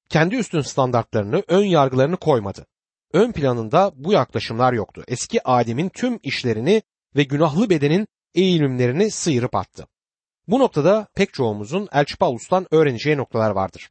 Kendi 0.09 0.37
üstün 0.37 0.61
standartlarını, 0.61 1.43
ön 1.49 1.65
yargılarını 1.65 2.17
koymadı. 2.17 2.67
Ön 3.13 3.33
planında 3.33 3.93
bu 3.95 4.13
yaklaşımlar 4.13 4.73
yoktu. 4.73 5.05
Eski 5.09 5.49
Adem'in 5.49 5.89
tüm 5.89 6.19
işlerini 6.23 6.83
ve 7.17 7.23
günahlı 7.23 7.71
bedenin 7.71 8.09
eğilimlerini 8.35 9.11
sıyırıp 9.11 9.55
attı. 9.55 9.87
Bu 10.49 10.59
noktada 10.59 11.07
pek 11.15 11.35
çoğumuzun 11.35 11.89
Elçi 11.93 12.17
Paulus'tan 12.17 12.67
öğreneceği 12.71 13.17
noktalar 13.17 13.51
vardır. 13.51 13.91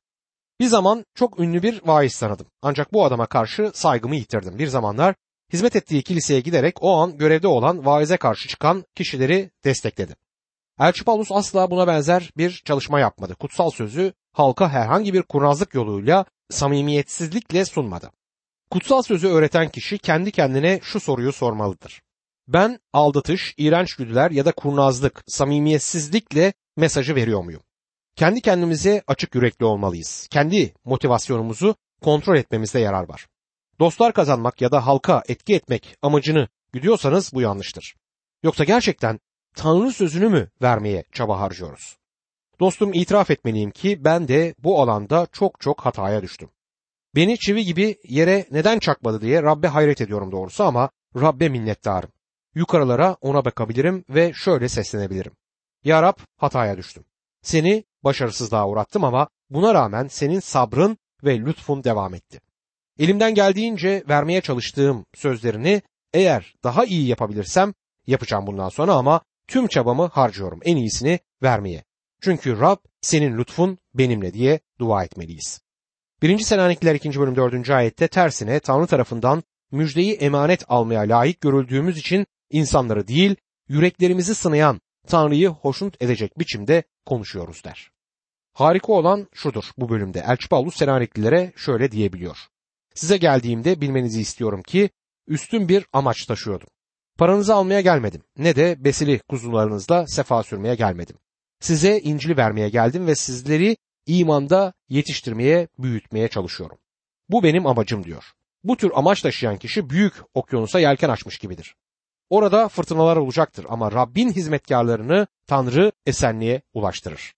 Bir 0.63 0.67
zaman 0.67 1.05
çok 1.15 1.39
ünlü 1.39 1.63
bir 1.63 1.81
vaiz 1.85 2.19
tanıdım. 2.19 2.47
Ancak 2.61 2.93
bu 2.93 3.05
adama 3.05 3.25
karşı 3.25 3.71
saygımı 3.73 4.15
yitirdim. 4.15 4.59
Bir 4.59 4.67
zamanlar 4.67 5.15
hizmet 5.53 5.75
ettiği 5.75 6.03
kiliseye 6.03 6.39
giderek 6.39 6.83
o 6.83 6.97
an 6.97 7.17
görevde 7.17 7.47
olan 7.47 7.85
vaize 7.85 8.17
karşı 8.17 8.47
çıkan 8.47 8.85
kişileri 8.95 9.51
destekledi. 9.63 10.15
Elçi 10.79 11.03
Paulus 11.03 11.31
asla 11.31 11.71
buna 11.71 11.87
benzer 11.87 12.31
bir 12.37 12.61
çalışma 12.65 12.99
yapmadı. 12.99 13.35
Kutsal 13.35 13.69
sözü 13.69 14.13
halka 14.33 14.69
herhangi 14.69 15.13
bir 15.13 15.21
kurnazlık 15.21 15.73
yoluyla 15.73 16.25
samimiyetsizlikle 16.49 17.65
sunmadı. 17.65 18.11
Kutsal 18.71 19.01
sözü 19.01 19.27
öğreten 19.27 19.69
kişi 19.69 19.97
kendi 19.97 20.31
kendine 20.31 20.79
şu 20.83 20.99
soruyu 20.99 21.31
sormalıdır. 21.31 22.01
Ben 22.47 22.79
aldatış, 22.93 23.53
iğrenç 23.57 23.95
güdüler 23.95 24.31
ya 24.31 24.45
da 24.45 24.51
kurnazlık, 24.51 25.23
samimiyetsizlikle 25.27 26.53
mesajı 26.77 27.15
veriyor 27.15 27.43
muyum? 27.43 27.61
Kendi 28.15 28.41
kendimize 28.41 29.03
açık 29.07 29.35
yürekli 29.35 29.65
olmalıyız. 29.65 30.27
Kendi 30.31 30.73
motivasyonumuzu 30.85 31.75
kontrol 32.01 32.37
etmemizde 32.37 32.79
yarar 32.79 33.09
var. 33.09 33.27
Dostlar 33.79 34.13
kazanmak 34.13 34.61
ya 34.61 34.71
da 34.71 34.85
halka 34.87 35.23
etki 35.27 35.55
etmek 35.55 35.97
amacını 36.01 36.47
güdüyorsanız 36.73 37.33
bu 37.33 37.41
yanlıştır. 37.41 37.95
Yoksa 38.43 38.63
gerçekten 38.63 39.19
Tanrı 39.55 39.91
sözünü 39.91 40.29
mü 40.29 40.49
vermeye 40.61 41.03
çaba 41.11 41.39
harcıyoruz? 41.39 41.97
Dostum 42.59 42.93
itiraf 42.93 43.31
etmeliyim 43.31 43.71
ki 43.71 44.03
ben 44.03 44.27
de 44.27 44.55
bu 44.59 44.81
alanda 44.81 45.27
çok 45.31 45.59
çok 45.59 45.81
hataya 45.81 46.21
düştüm. 46.21 46.49
Beni 47.15 47.39
çivi 47.39 47.65
gibi 47.65 47.97
yere 48.03 48.45
neden 48.51 48.79
çakmadı 48.79 49.21
diye 49.21 49.43
Rabbe 49.43 49.67
hayret 49.67 50.01
ediyorum 50.01 50.31
doğrusu 50.31 50.63
ama 50.63 50.89
Rabbe 51.15 51.49
minnettarım. 51.49 52.09
Yukarılara 52.55 53.17
ona 53.21 53.45
bakabilirim 53.45 54.05
ve 54.09 54.33
şöyle 54.33 54.69
seslenebilirim. 54.69 55.31
Ya 55.83 56.01
Rab 56.01 56.17
hataya 56.37 56.77
düştüm. 56.77 57.05
Seni 57.41 57.83
başarısızlığa 58.03 58.67
uğrattım 58.67 59.03
ama 59.03 59.27
buna 59.49 59.73
rağmen 59.73 60.07
senin 60.07 60.39
sabrın 60.39 60.97
ve 61.23 61.39
lütfun 61.39 61.83
devam 61.83 62.13
etti. 62.13 62.39
Elimden 62.99 63.33
geldiğince 63.33 64.03
vermeye 64.07 64.41
çalıştığım 64.41 65.05
sözlerini 65.13 65.81
Eğer 66.13 66.53
daha 66.63 66.85
iyi 66.85 67.07
yapabilirsem 67.07 67.73
yapacağım 68.07 68.47
bundan 68.47 68.69
sonra 68.69 68.93
ama 68.93 69.21
tüm 69.47 69.67
çabamı 69.67 70.07
harcıyorum 70.07 70.59
en 70.63 70.77
iyisini 70.77 71.19
vermeye. 71.43 71.83
Çünkü 72.21 72.59
Rab 72.59 72.77
senin 73.01 73.37
lütfun 73.37 73.77
benimle 73.93 74.33
diye 74.33 74.59
dua 74.79 75.03
etmeliyiz. 75.03 75.61
1. 76.21 76.39
Selanikliler 76.39 76.95
2. 76.95 77.19
bölüm 77.19 77.35
4. 77.35 77.69
ayette 77.69 78.07
tersine 78.07 78.59
Tanrı 78.59 78.87
tarafından 78.87 79.43
müjdeyi 79.71 80.13
emanet 80.13 80.63
almaya 80.67 81.01
layık 81.01 81.41
görüldüğümüz 81.41 81.97
için 81.97 82.25
insanları 82.49 83.07
değil, 83.07 83.35
yüreklerimizi 83.67 84.35
sınayan 84.35 84.81
Tanrı'yı 85.07 85.49
hoşnut 85.49 86.01
edecek 86.01 86.39
biçimde 86.39 86.83
konuşuyoruz 87.05 87.63
der. 87.63 87.92
Harika 88.53 88.93
olan 88.93 89.27
şudur 89.33 89.63
bu 89.77 89.89
bölümde. 89.89 90.23
Elçi 90.27 90.49
Paulus 90.49 90.75
Selaniklilere 90.75 91.53
şöyle 91.55 91.91
diyebiliyor. 91.91 92.37
Size 92.95 93.17
geldiğimde 93.17 93.81
bilmenizi 93.81 94.21
istiyorum 94.21 94.61
ki 94.63 94.89
üstün 95.27 95.69
bir 95.69 95.85
amaç 95.93 96.25
taşıyordum. 96.25 96.67
Paranızı 97.17 97.55
almaya 97.55 97.81
gelmedim. 97.81 98.21
Ne 98.37 98.55
de 98.55 98.83
besili 98.83 99.19
kuzularınızla 99.19 100.07
sefa 100.07 100.43
sürmeye 100.43 100.75
gelmedim. 100.75 101.15
Size 101.59 101.99
İncil'i 101.99 102.37
vermeye 102.37 102.69
geldim 102.69 103.07
ve 103.07 103.15
sizleri 103.15 103.77
imanda 104.05 104.73
yetiştirmeye, 104.89 105.67
büyütmeye 105.79 106.27
çalışıyorum. 106.27 106.77
Bu 107.29 107.43
benim 107.43 107.67
amacım 107.67 108.03
diyor. 108.03 108.23
Bu 108.63 108.77
tür 108.77 108.91
amaç 108.95 109.21
taşıyan 109.21 109.57
kişi 109.57 109.89
büyük 109.89 110.13
okyanusa 110.33 110.79
yelken 110.79 111.09
açmış 111.09 111.37
gibidir. 111.37 111.75
Orada 112.29 112.67
fırtınalar 112.67 113.17
olacaktır 113.17 113.65
ama 113.69 113.91
Rabbin 113.91 114.31
hizmetkarlarını 114.31 115.27
Tanrı 115.47 115.91
esenliğe 116.05 116.61
ulaştırır. 116.73 117.33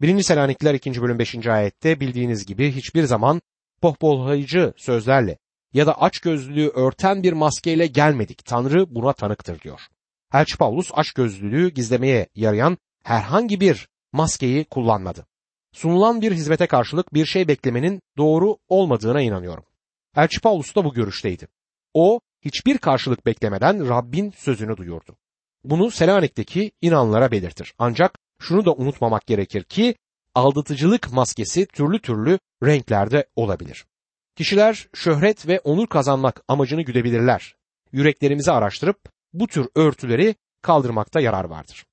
1. 0.00 0.22
Selanikliler 0.22 0.74
2. 0.74 1.02
bölüm 1.02 1.18
5. 1.18 1.46
ayette 1.46 2.00
bildiğiniz 2.00 2.46
gibi 2.46 2.72
hiçbir 2.72 3.04
zaman 3.04 3.42
pohpohlayıcı 3.80 4.72
sözlerle 4.76 5.38
ya 5.72 5.86
da 5.86 6.00
açgözlülüğü 6.02 6.68
örten 6.68 7.22
bir 7.22 7.32
maskeyle 7.32 7.86
gelmedik. 7.86 8.44
Tanrı 8.44 8.94
buna 8.94 9.12
tanıktır 9.12 9.60
diyor. 9.60 9.80
Elçi 10.34 10.56
Paulus 10.56 10.90
açgözlülüğü 10.94 11.68
gizlemeye 11.68 12.28
yarayan 12.34 12.78
herhangi 13.04 13.60
bir 13.60 13.88
maskeyi 14.12 14.64
kullanmadı. 14.64 15.26
Sunulan 15.72 16.20
bir 16.20 16.32
hizmete 16.32 16.66
karşılık 16.66 17.14
bir 17.14 17.26
şey 17.26 17.48
beklemenin 17.48 18.00
doğru 18.16 18.56
olmadığına 18.68 19.20
inanıyorum. 19.20 19.64
Elçi 20.16 20.40
Paulus 20.40 20.76
da 20.76 20.84
bu 20.84 20.94
görüşteydi. 20.94 21.48
O 21.94 22.20
hiçbir 22.40 22.78
karşılık 22.78 23.26
beklemeden 23.26 23.88
Rabbin 23.88 24.30
sözünü 24.30 24.76
duyurdu. 24.76 25.16
Bunu 25.64 25.90
Selanik'teki 25.90 26.72
inanlara 26.80 27.30
belirtir. 27.30 27.74
Ancak 27.78 28.18
şunu 28.38 28.64
da 28.64 28.72
unutmamak 28.72 29.26
gerekir 29.26 29.62
ki 29.64 29.94
aldatıcılık 30.34 31.12
maskesi 31.12 31.66
türlü 31.66 31.98
türlü 31.98 32.38
renklerde 32.62 33.26
olabilir. 33.36 33.86
Kişiler 34.36 34.88
şöhret 34.94 35.48
ve 35.48 35.60
onur 35.60 35.86
kazanmak 35.86 36.42
amacını 36.48 36.82
güdebilirler. 36.82 37.56
Yüreklerimizi 37.92 38.52
araştırıp 38.52 38.98
bu 39.32 39.46
tür 39.46 39.68
örtüleri 39.74 40.34
kaldırmakta 40.62 41.20
yarar 41.20 41.44
vardır. 41.44 41.86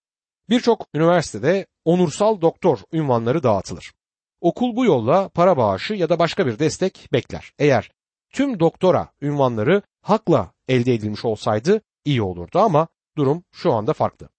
Birçok 0.49 0.87
üniversitede 0.93 1.65
onursal 1.85 2.41
doktor 2.41 2.79
ünvanları 2.93 3.43
dağıtılır. 3.43 3.93
Okul 4.41 4.75
bu 4.75 4.85
yolla 4.85 5.29
para 5.29 5.57
bağışı 5.57 5.93
ya 5.93 6.09
da 6.09 6.19
başka 6.19 6.47
bir 6.47 6.59
destek 6.59 7.09
bekler. 7.13 7.51
Eğer 7.59 7.91
tüm 8.33 8.59
doktora 8.59 9.09
ünvanları 9.21 9.81
hakla 10.01 10.51
elde 10.67 10.93
edilmiş 10.93 11.25
olsaydı 11.25 11.81
iyi 12.05 12.21
olurdu 12.21 12.59
ama 12.59 12.87
durum 13.17 13.43
şu 13.51 13.73
anda 13.73 13.93
farklı. 13.93 14.29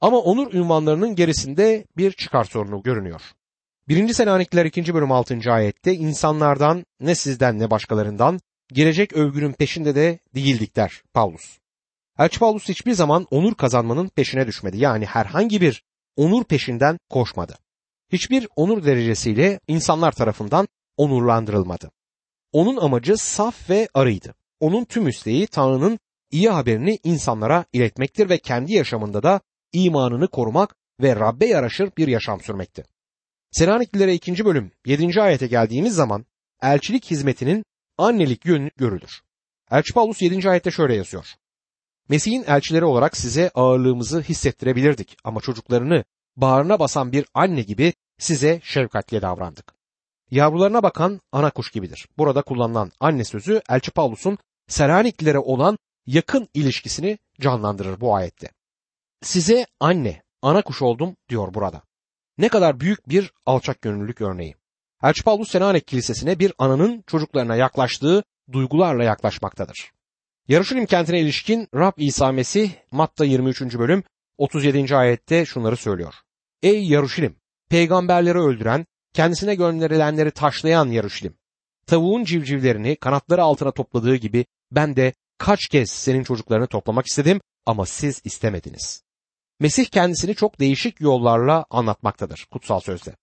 Ama 0.00 0.18
onur 0.18 0.54
ünvanlarının 0.54 1.14
gerisinde 1.14 1.84
bir 1.96 2.12
çıkar 2.12 2.44
sorunu 2.44 2.82
görünüyor. 2.82 3.22
1. 3.88 4.12
Selanikliler 4.12 4.64
2. 4.64 4.94
bölüm 4.94 5.12
6. 5.12 5.52
ayette 5.52 5.94
insanlardan 5.94 6.84
ne 7.00 7.14
sizden 7.14 7.58
ne 7.58 7.70
başkalarından 7.70 8.40
gelecek 8.72 9.12
övgünün 9.12 9.52
peşinde 9.52 9.94
de 9.94 10.18
değildik 10.34 10.76
der 10.76 11.02
Paulus. 11.14 11.58
Elçi 12.18 12.38
Paulus 12.38 12.68
hiçbir 12.68 12.92
zaman 12.92 13.26
onur 13.30 13.54
kazanmanın 13.54 14.08
peşine 14.08 14.46
düşmedi. 14.46 14.78
Yani 14.78 15.06
herhangi 15.06 15.60
bir 15.60 15.82
onur 16.16 16.44
peşinden 16.44 16.98
koşmadı. 17.10 17.58
Hiçbir 18.12 18.48
onur 18.56 18.84
derecesiyle 18.84 19.60
insanlar 19.68 20.12
tarafından 20.12 20.68
onurlandırılmadı. 20.96 21.90
Onun 22.52 22.76
amacı 22.76 23.16
saf 23.16 23.70
ve 23.70 23.88
arıydı. 23.94 24.34
Onun 24.60 24.84
tüm 24.84 25.08
isteği 25.08 25.46
Tanrı'nın 25.46 25.98
iyi 26.30 26.48
haberini 26.50 26.98
insanlara 27.04 27.64
iletmektir 27.72 28.28
ve 28.28 28.38
kendi 28.38 28.72
yaşamında 28.72 29.22
da 29.22 29.40
imanını 29.72 30.28
korumak 30.28 30.74
ve 31.00 31.16
Rabbe 31.16 31.46
yaraşır 31.46 31.90
bir 31.96 32.08
yaşam 32.08 32.40
sürmekti. 32.40 32.84
Selaniklilere 33.50 34.14
2. 34.14 34.44
bölüm 34.44 34.72
7. 34.86 35.22
ayete 35.22 35.46
geldiğimiz 35.46 35.94
zaman 35.94 36.26
elçilik 36.62 37.10
hizmetinin 37.10 37.64
annelik 37.98 38.46
yönü 38.46 38.70
görülür. 38.76 39.22
Elçi 39.70 39.94
Paulus 39.94 40.22
7. 40.22 40.50
ayette 40.50 40.70
şöyle 40.70 40.94
yazıyor. 40.94 41.26
Mesih'in 42.08 42.44
elçileri 42.46 42.84
olarak 42.84 43.16
size 43.16 43.50
ağırlığımızı 43.54 44.20
hissettirebilirdik 44.20 45.16
ama 45.24 45.40
çocuklarını 45.40 46.04
bağrına 46.36 46.78
basan 46.78 47.12
bir 47.12 47.26
anne 47.34 47.62
gibi 47.62 47.92
size 48.18 48.60
şefkatle 48.62 49.22
davrandık. 49.22 49.74
Yavrularına 50.30 50.82
bakan 50.82 51.20
ana 51.32 51.50
kuş 51.50 51.70
gibidir. 51.70 52.08
Burada 52.18 52.42
kullanılan 52.42 52.92
anne 53.00 53.24
sözü 53.24 53.62
Elçi 53.70 53.90
Paulus'un 53.90 54.38
Selaniklilere 54.68 55.38
olan 55.38 55.78
yakın 56.06 56.48
ilişkisini 56.54 57.18
canlandırır 57.40 58.00
bu 58.00 58.14
ayette. 58.14 58.48
Size 59.22 59.66
anne, 59.80 60.22
ana 60.42 60.62
kuş 60.62 60.82
oldum 60.82 61.16
diyor 61.28 61.54
burada. 61.54 61.82
Ne 62.38 62.48
kadar 62.48 62.80
büyük 62.80 63.08
bir 63.08 63.32
alçak 63.46 63.82
gönüllülük 63.82 64.20
örneği. 64.20 64.54
Elçi 65.02 65.22
Paulus 65.22 65.50
Selanik 65.50 65.86
Kilisesi'ne 65.86 66.38
bir 66.38 66.52
ananın 66.58 67.04
çocuklarına 67.06 67.56
yaklaştığı 67.56 68.22
duygularla 68.52 69.04
yaklaşmaktadır. 69.04 69.90
Yarışilim 70.48 70.86
kentine 70.86 71.20
ilişkin 71.20 71.68
Rab 71.74 71.92
İsa 71.96 72.32
Mesih 72.32 72.72
Matta 72.90 73.24
23. 73.24 73.60
bölüm 73.62 74.02
37. 74.38 74.96
ayette 74.96 75.44
şunları 75.44 75.76
söylüyor. 75.76 76.14
Ey 76.62 76.84
Yarışilim! 76.84 77.36
Peygamberleri 77.68 78.38
öldüren, 78.38 78.86
kendisine 79.12 79.54
gönderilenleri 79.54 80.30
taşlayan 80.30 80.88
Yarışilim! 80.88 81.34
Tavuğun 81.86 82.24
civcivlerini 82.24 82.96
kanatları 82.96 83.42
altına 83.42 83.70
topladığı 83.70 84.16
gibi 84.16 84.46
ben 84.72 84.96
de 84.96 85.12
kaç 85.38 85.66
kez 85.66 85.90
senin 85.90 86.24
çocuklarını 86.24 86.66
toplamak 86.66 87.06
istedim 87.06 87.40
ama 87.66 87.86
siz 87.86 88.20
istemediniz. 88.24 89.09
Mesih 89.60 89.86
kendisini 89.86 90.34
çok 90.34 90.60
değişik 90.60 91.00
yollarla 91.00 91.64
anlatmaktadır 91.70 92.46
kutsal 92.50 92.80
sözde. 92.80 93.16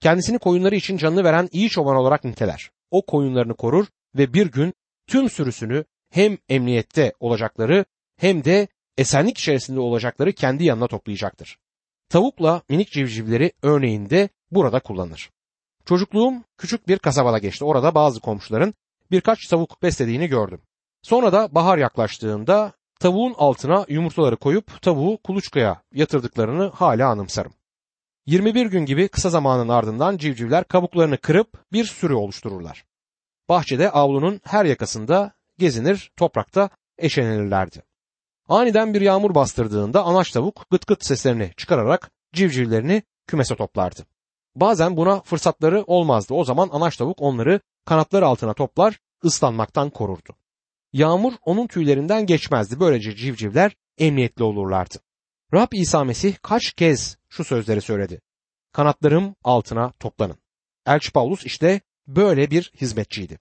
Kendisini 0.00 0.38
koyunları 0.38 0.76
için 0.76 0.96
canını 0.96 1.24
veren 1.24 1.48
iyi 1.52 1.68
çoban 1.68 1.96
olarak 1.96 2.24
niteler. 2.24 2.70
O 2.90 3.06
koyunlarını 3.06 3.56
korur 3.56 3.86
ve 4.14 4.34
bir 4.34 4.46
gün 4.46 4.74
tüm 5.06 5.30
sürüsünü 5.30 5.84
hem 6.10 6.38
emniyette 6.48 7.12
olacakları 7.20 7.84
hem 8.16 8.44
de 8.44 8.68
esenlik 8.98 9.38
içerisinde 9.38 9.80
olacakları 9.80 10.32
kendi 10.32 10.64
yanına 10.64 10.86
toplayacaktır. 10.86 11.58
Tavukla 12.08 12.62
minik 12.68 12.90
civcivleri 12.90 13.52
örneğinde 13.62 14.28
burada 14.50 14.80
kullanır. 14.80 15.30
Çocukluğum 15.84 16.44
küçük 16.58 16.88
bir 16.88 16.98
kasabada 16.98 17.38
geçti. 17.38 17.64
Orada 17.64 17.94
bazı 17.94 18.20
komşuların 18.20 18.74
birkaç 19.10 19.46
tavuk 19.46 19.82
beslediğini 19.82 20.28
gördüm. 20.28 20.60
Sonra 21.02 21.32
da 21.32 21.54
bahar 21.54 21.78
yaklaştığında 21.78 22.72
tavuğun 23.00 23.34
altına 23.38 23.84
yumurtaları 23.88 24.36
koyup 24.36 24.82
tavuğu 24.82 25.18
kuluçkaya 25.24 25.82
yatırdıklarını 25.94 26.70
hala 26.74 27.08
anımsarım. 27.08 27.52
21 28.26 28.66
gün 28.66 28.86
gibi 28.86 29.08
kısa 29.08 29.30
zamanın 29.30 29.68
ardından 29.68 30.16
civcivler 30.16 30.64
kabuklarını 30.64 31.18
kırıp 31.18 31.72
bir 31.72 31.84
sürü 31.84 32.14
oluştururlar. 32.14 32.84
Bahçede 33.48 33.90
avlunun 33.90 34.40
her 34.44 34.64
yakasında 34.64 35.32
gezinir, 35.58 36.12
toprakta 36.16 36.70
eşelenirlerdi. 36.98 37.82
Aniden 38.48 38.94
bir 38.94 39.00
yağmur 39.00 39.34
bastırdığında 39.34 40.04
anaç 40.04 40.30
tavuk 40.30 40.66
gıt 40.70 40.86
gıt 40.86 41.04
seslerini 41.04 41.50
çıkararak 41.56 42.10
civcivlerini 42.32 43.02
kümese 43.26 43.56
toplardı. 43.56 44.06
Bazen 44.56 44.96
buna 44.96 45.20
fırsatları 45.20 45.84
olmazdı. 45.86 46.34
O 46.34 46.44
zaman 46.44 46.68
anaç 46.72 46.96
tavuk 46.96 47.22
onları 47.22 47.60
kanatları 47.84 48.26
altına 48.26 48.54
toplar, 48.54 48.98
ıslanmaktan 49.24 49.90
korurdu. 49.90 50.36
Yağmur 50.92 51.32
onun 51.44 51.66
tüylerinden 51.66 52.26
geçmezdi. 52.26 52.80
Böylece 52.80 53.16
civcivler 53.16 53.76
emniyetli 53.98 54.44
olurlardı. 54.44 54.94
Rab 55.54 55.72
İsa 55.72 56.04
Mesih 56.04 56.34
kaç 56.42 56.72
kez 56.72 57.16
şu 57.28 57.44
sözleri 57.44 57.80
söyledi. 57.80 58.20
Kanatlarım 58.72 59.34
altına 59.44 59.92
toplanın. 59.92 60.36
Elçi 60.86 61.12
Paulus 61.12 61.46
işte 61.46 61.80
böyle 62.06 62.50
bir 62.50 62.72
hizmetçiydi. 62.80 63.38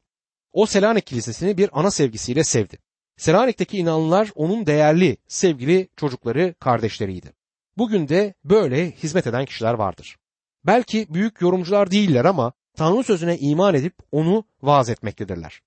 O 0.52 0.66
Selanik 0.66 1.06
Kilisesi'ni 1.06 1.58
bir 1.58 1.80
ana 1.80 1.92
sevgisiyle 1.92 2.44
sevdi. 2.44 2.78
Selanik'teki 3.18 3.78
inanlılar 3.78 4.32
onun 4.36 4.66
değerli, 4.66 5.18
sevgili 5.28 5.90
çocukları, 5.98 6.56
kardeşleriydi. 6.60 7.34
Bugün 7.78 8.08
de 8.08 8.34
böyle 8.44 8.92
hizmet 8.92 9.28
eden 9.28 9.46
kişiler 9.46 9.74
vardır. 9.74 10.18
Belki 10.66 11.08
büyük 11.10 11.42
yorumcular 11.42 11.92
değiller 11.92 12.26
ama 12.26 12.54
Tanrı 12.78 13.04
sözüne 13.04 13.38
iman 13.38 13.76
edip 13.76 13.96
onu 14.12 14.44
vaaz 14.62 14.90
etmektedirler. 14.90 15.62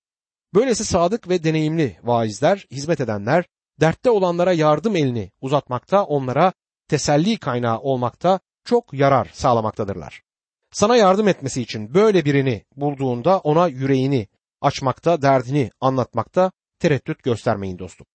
Böylesi 0.55 0.85
sadık 0.85 1.29
ve 1.29 1.45
deneyimli 1.45 1.99
vaizler, 2.03 2.67
hizmet 2.71 3.01
edenler, 3.01 3.45
dertte 3.81 4.11
olanlara 4.11 4.53
yardım 4.53 4.97
elini 4.97 5.31
uzatmakta, 5.41 6.05
onlara 6.05 6.53
teselli 6.88 7.38
kaynağı 7.38 7.79
olmakta 7.79 8.41
çok 8.65 8.93
yarar 8.93 9.31
sağlamaktadırlar. 9.33 10.23
Sana 10.73 10.97
yardım 10.97 11.29
etmesi 11.29 11.62
için 11.62 11.95
böyle 11.95 12.25
birini 12.25 12.65
bulduğunda 12.77 13.38
ona 13.38 13.69
yüreğini 13.69 14.29
açmakta, 14.61 15.23
derdini 15.23 15.71
anlatmakta 15.81 16.53
tereddüt 16.79 17.23
göstermeyin 17.23 17.79
dostum. 17.79 18.07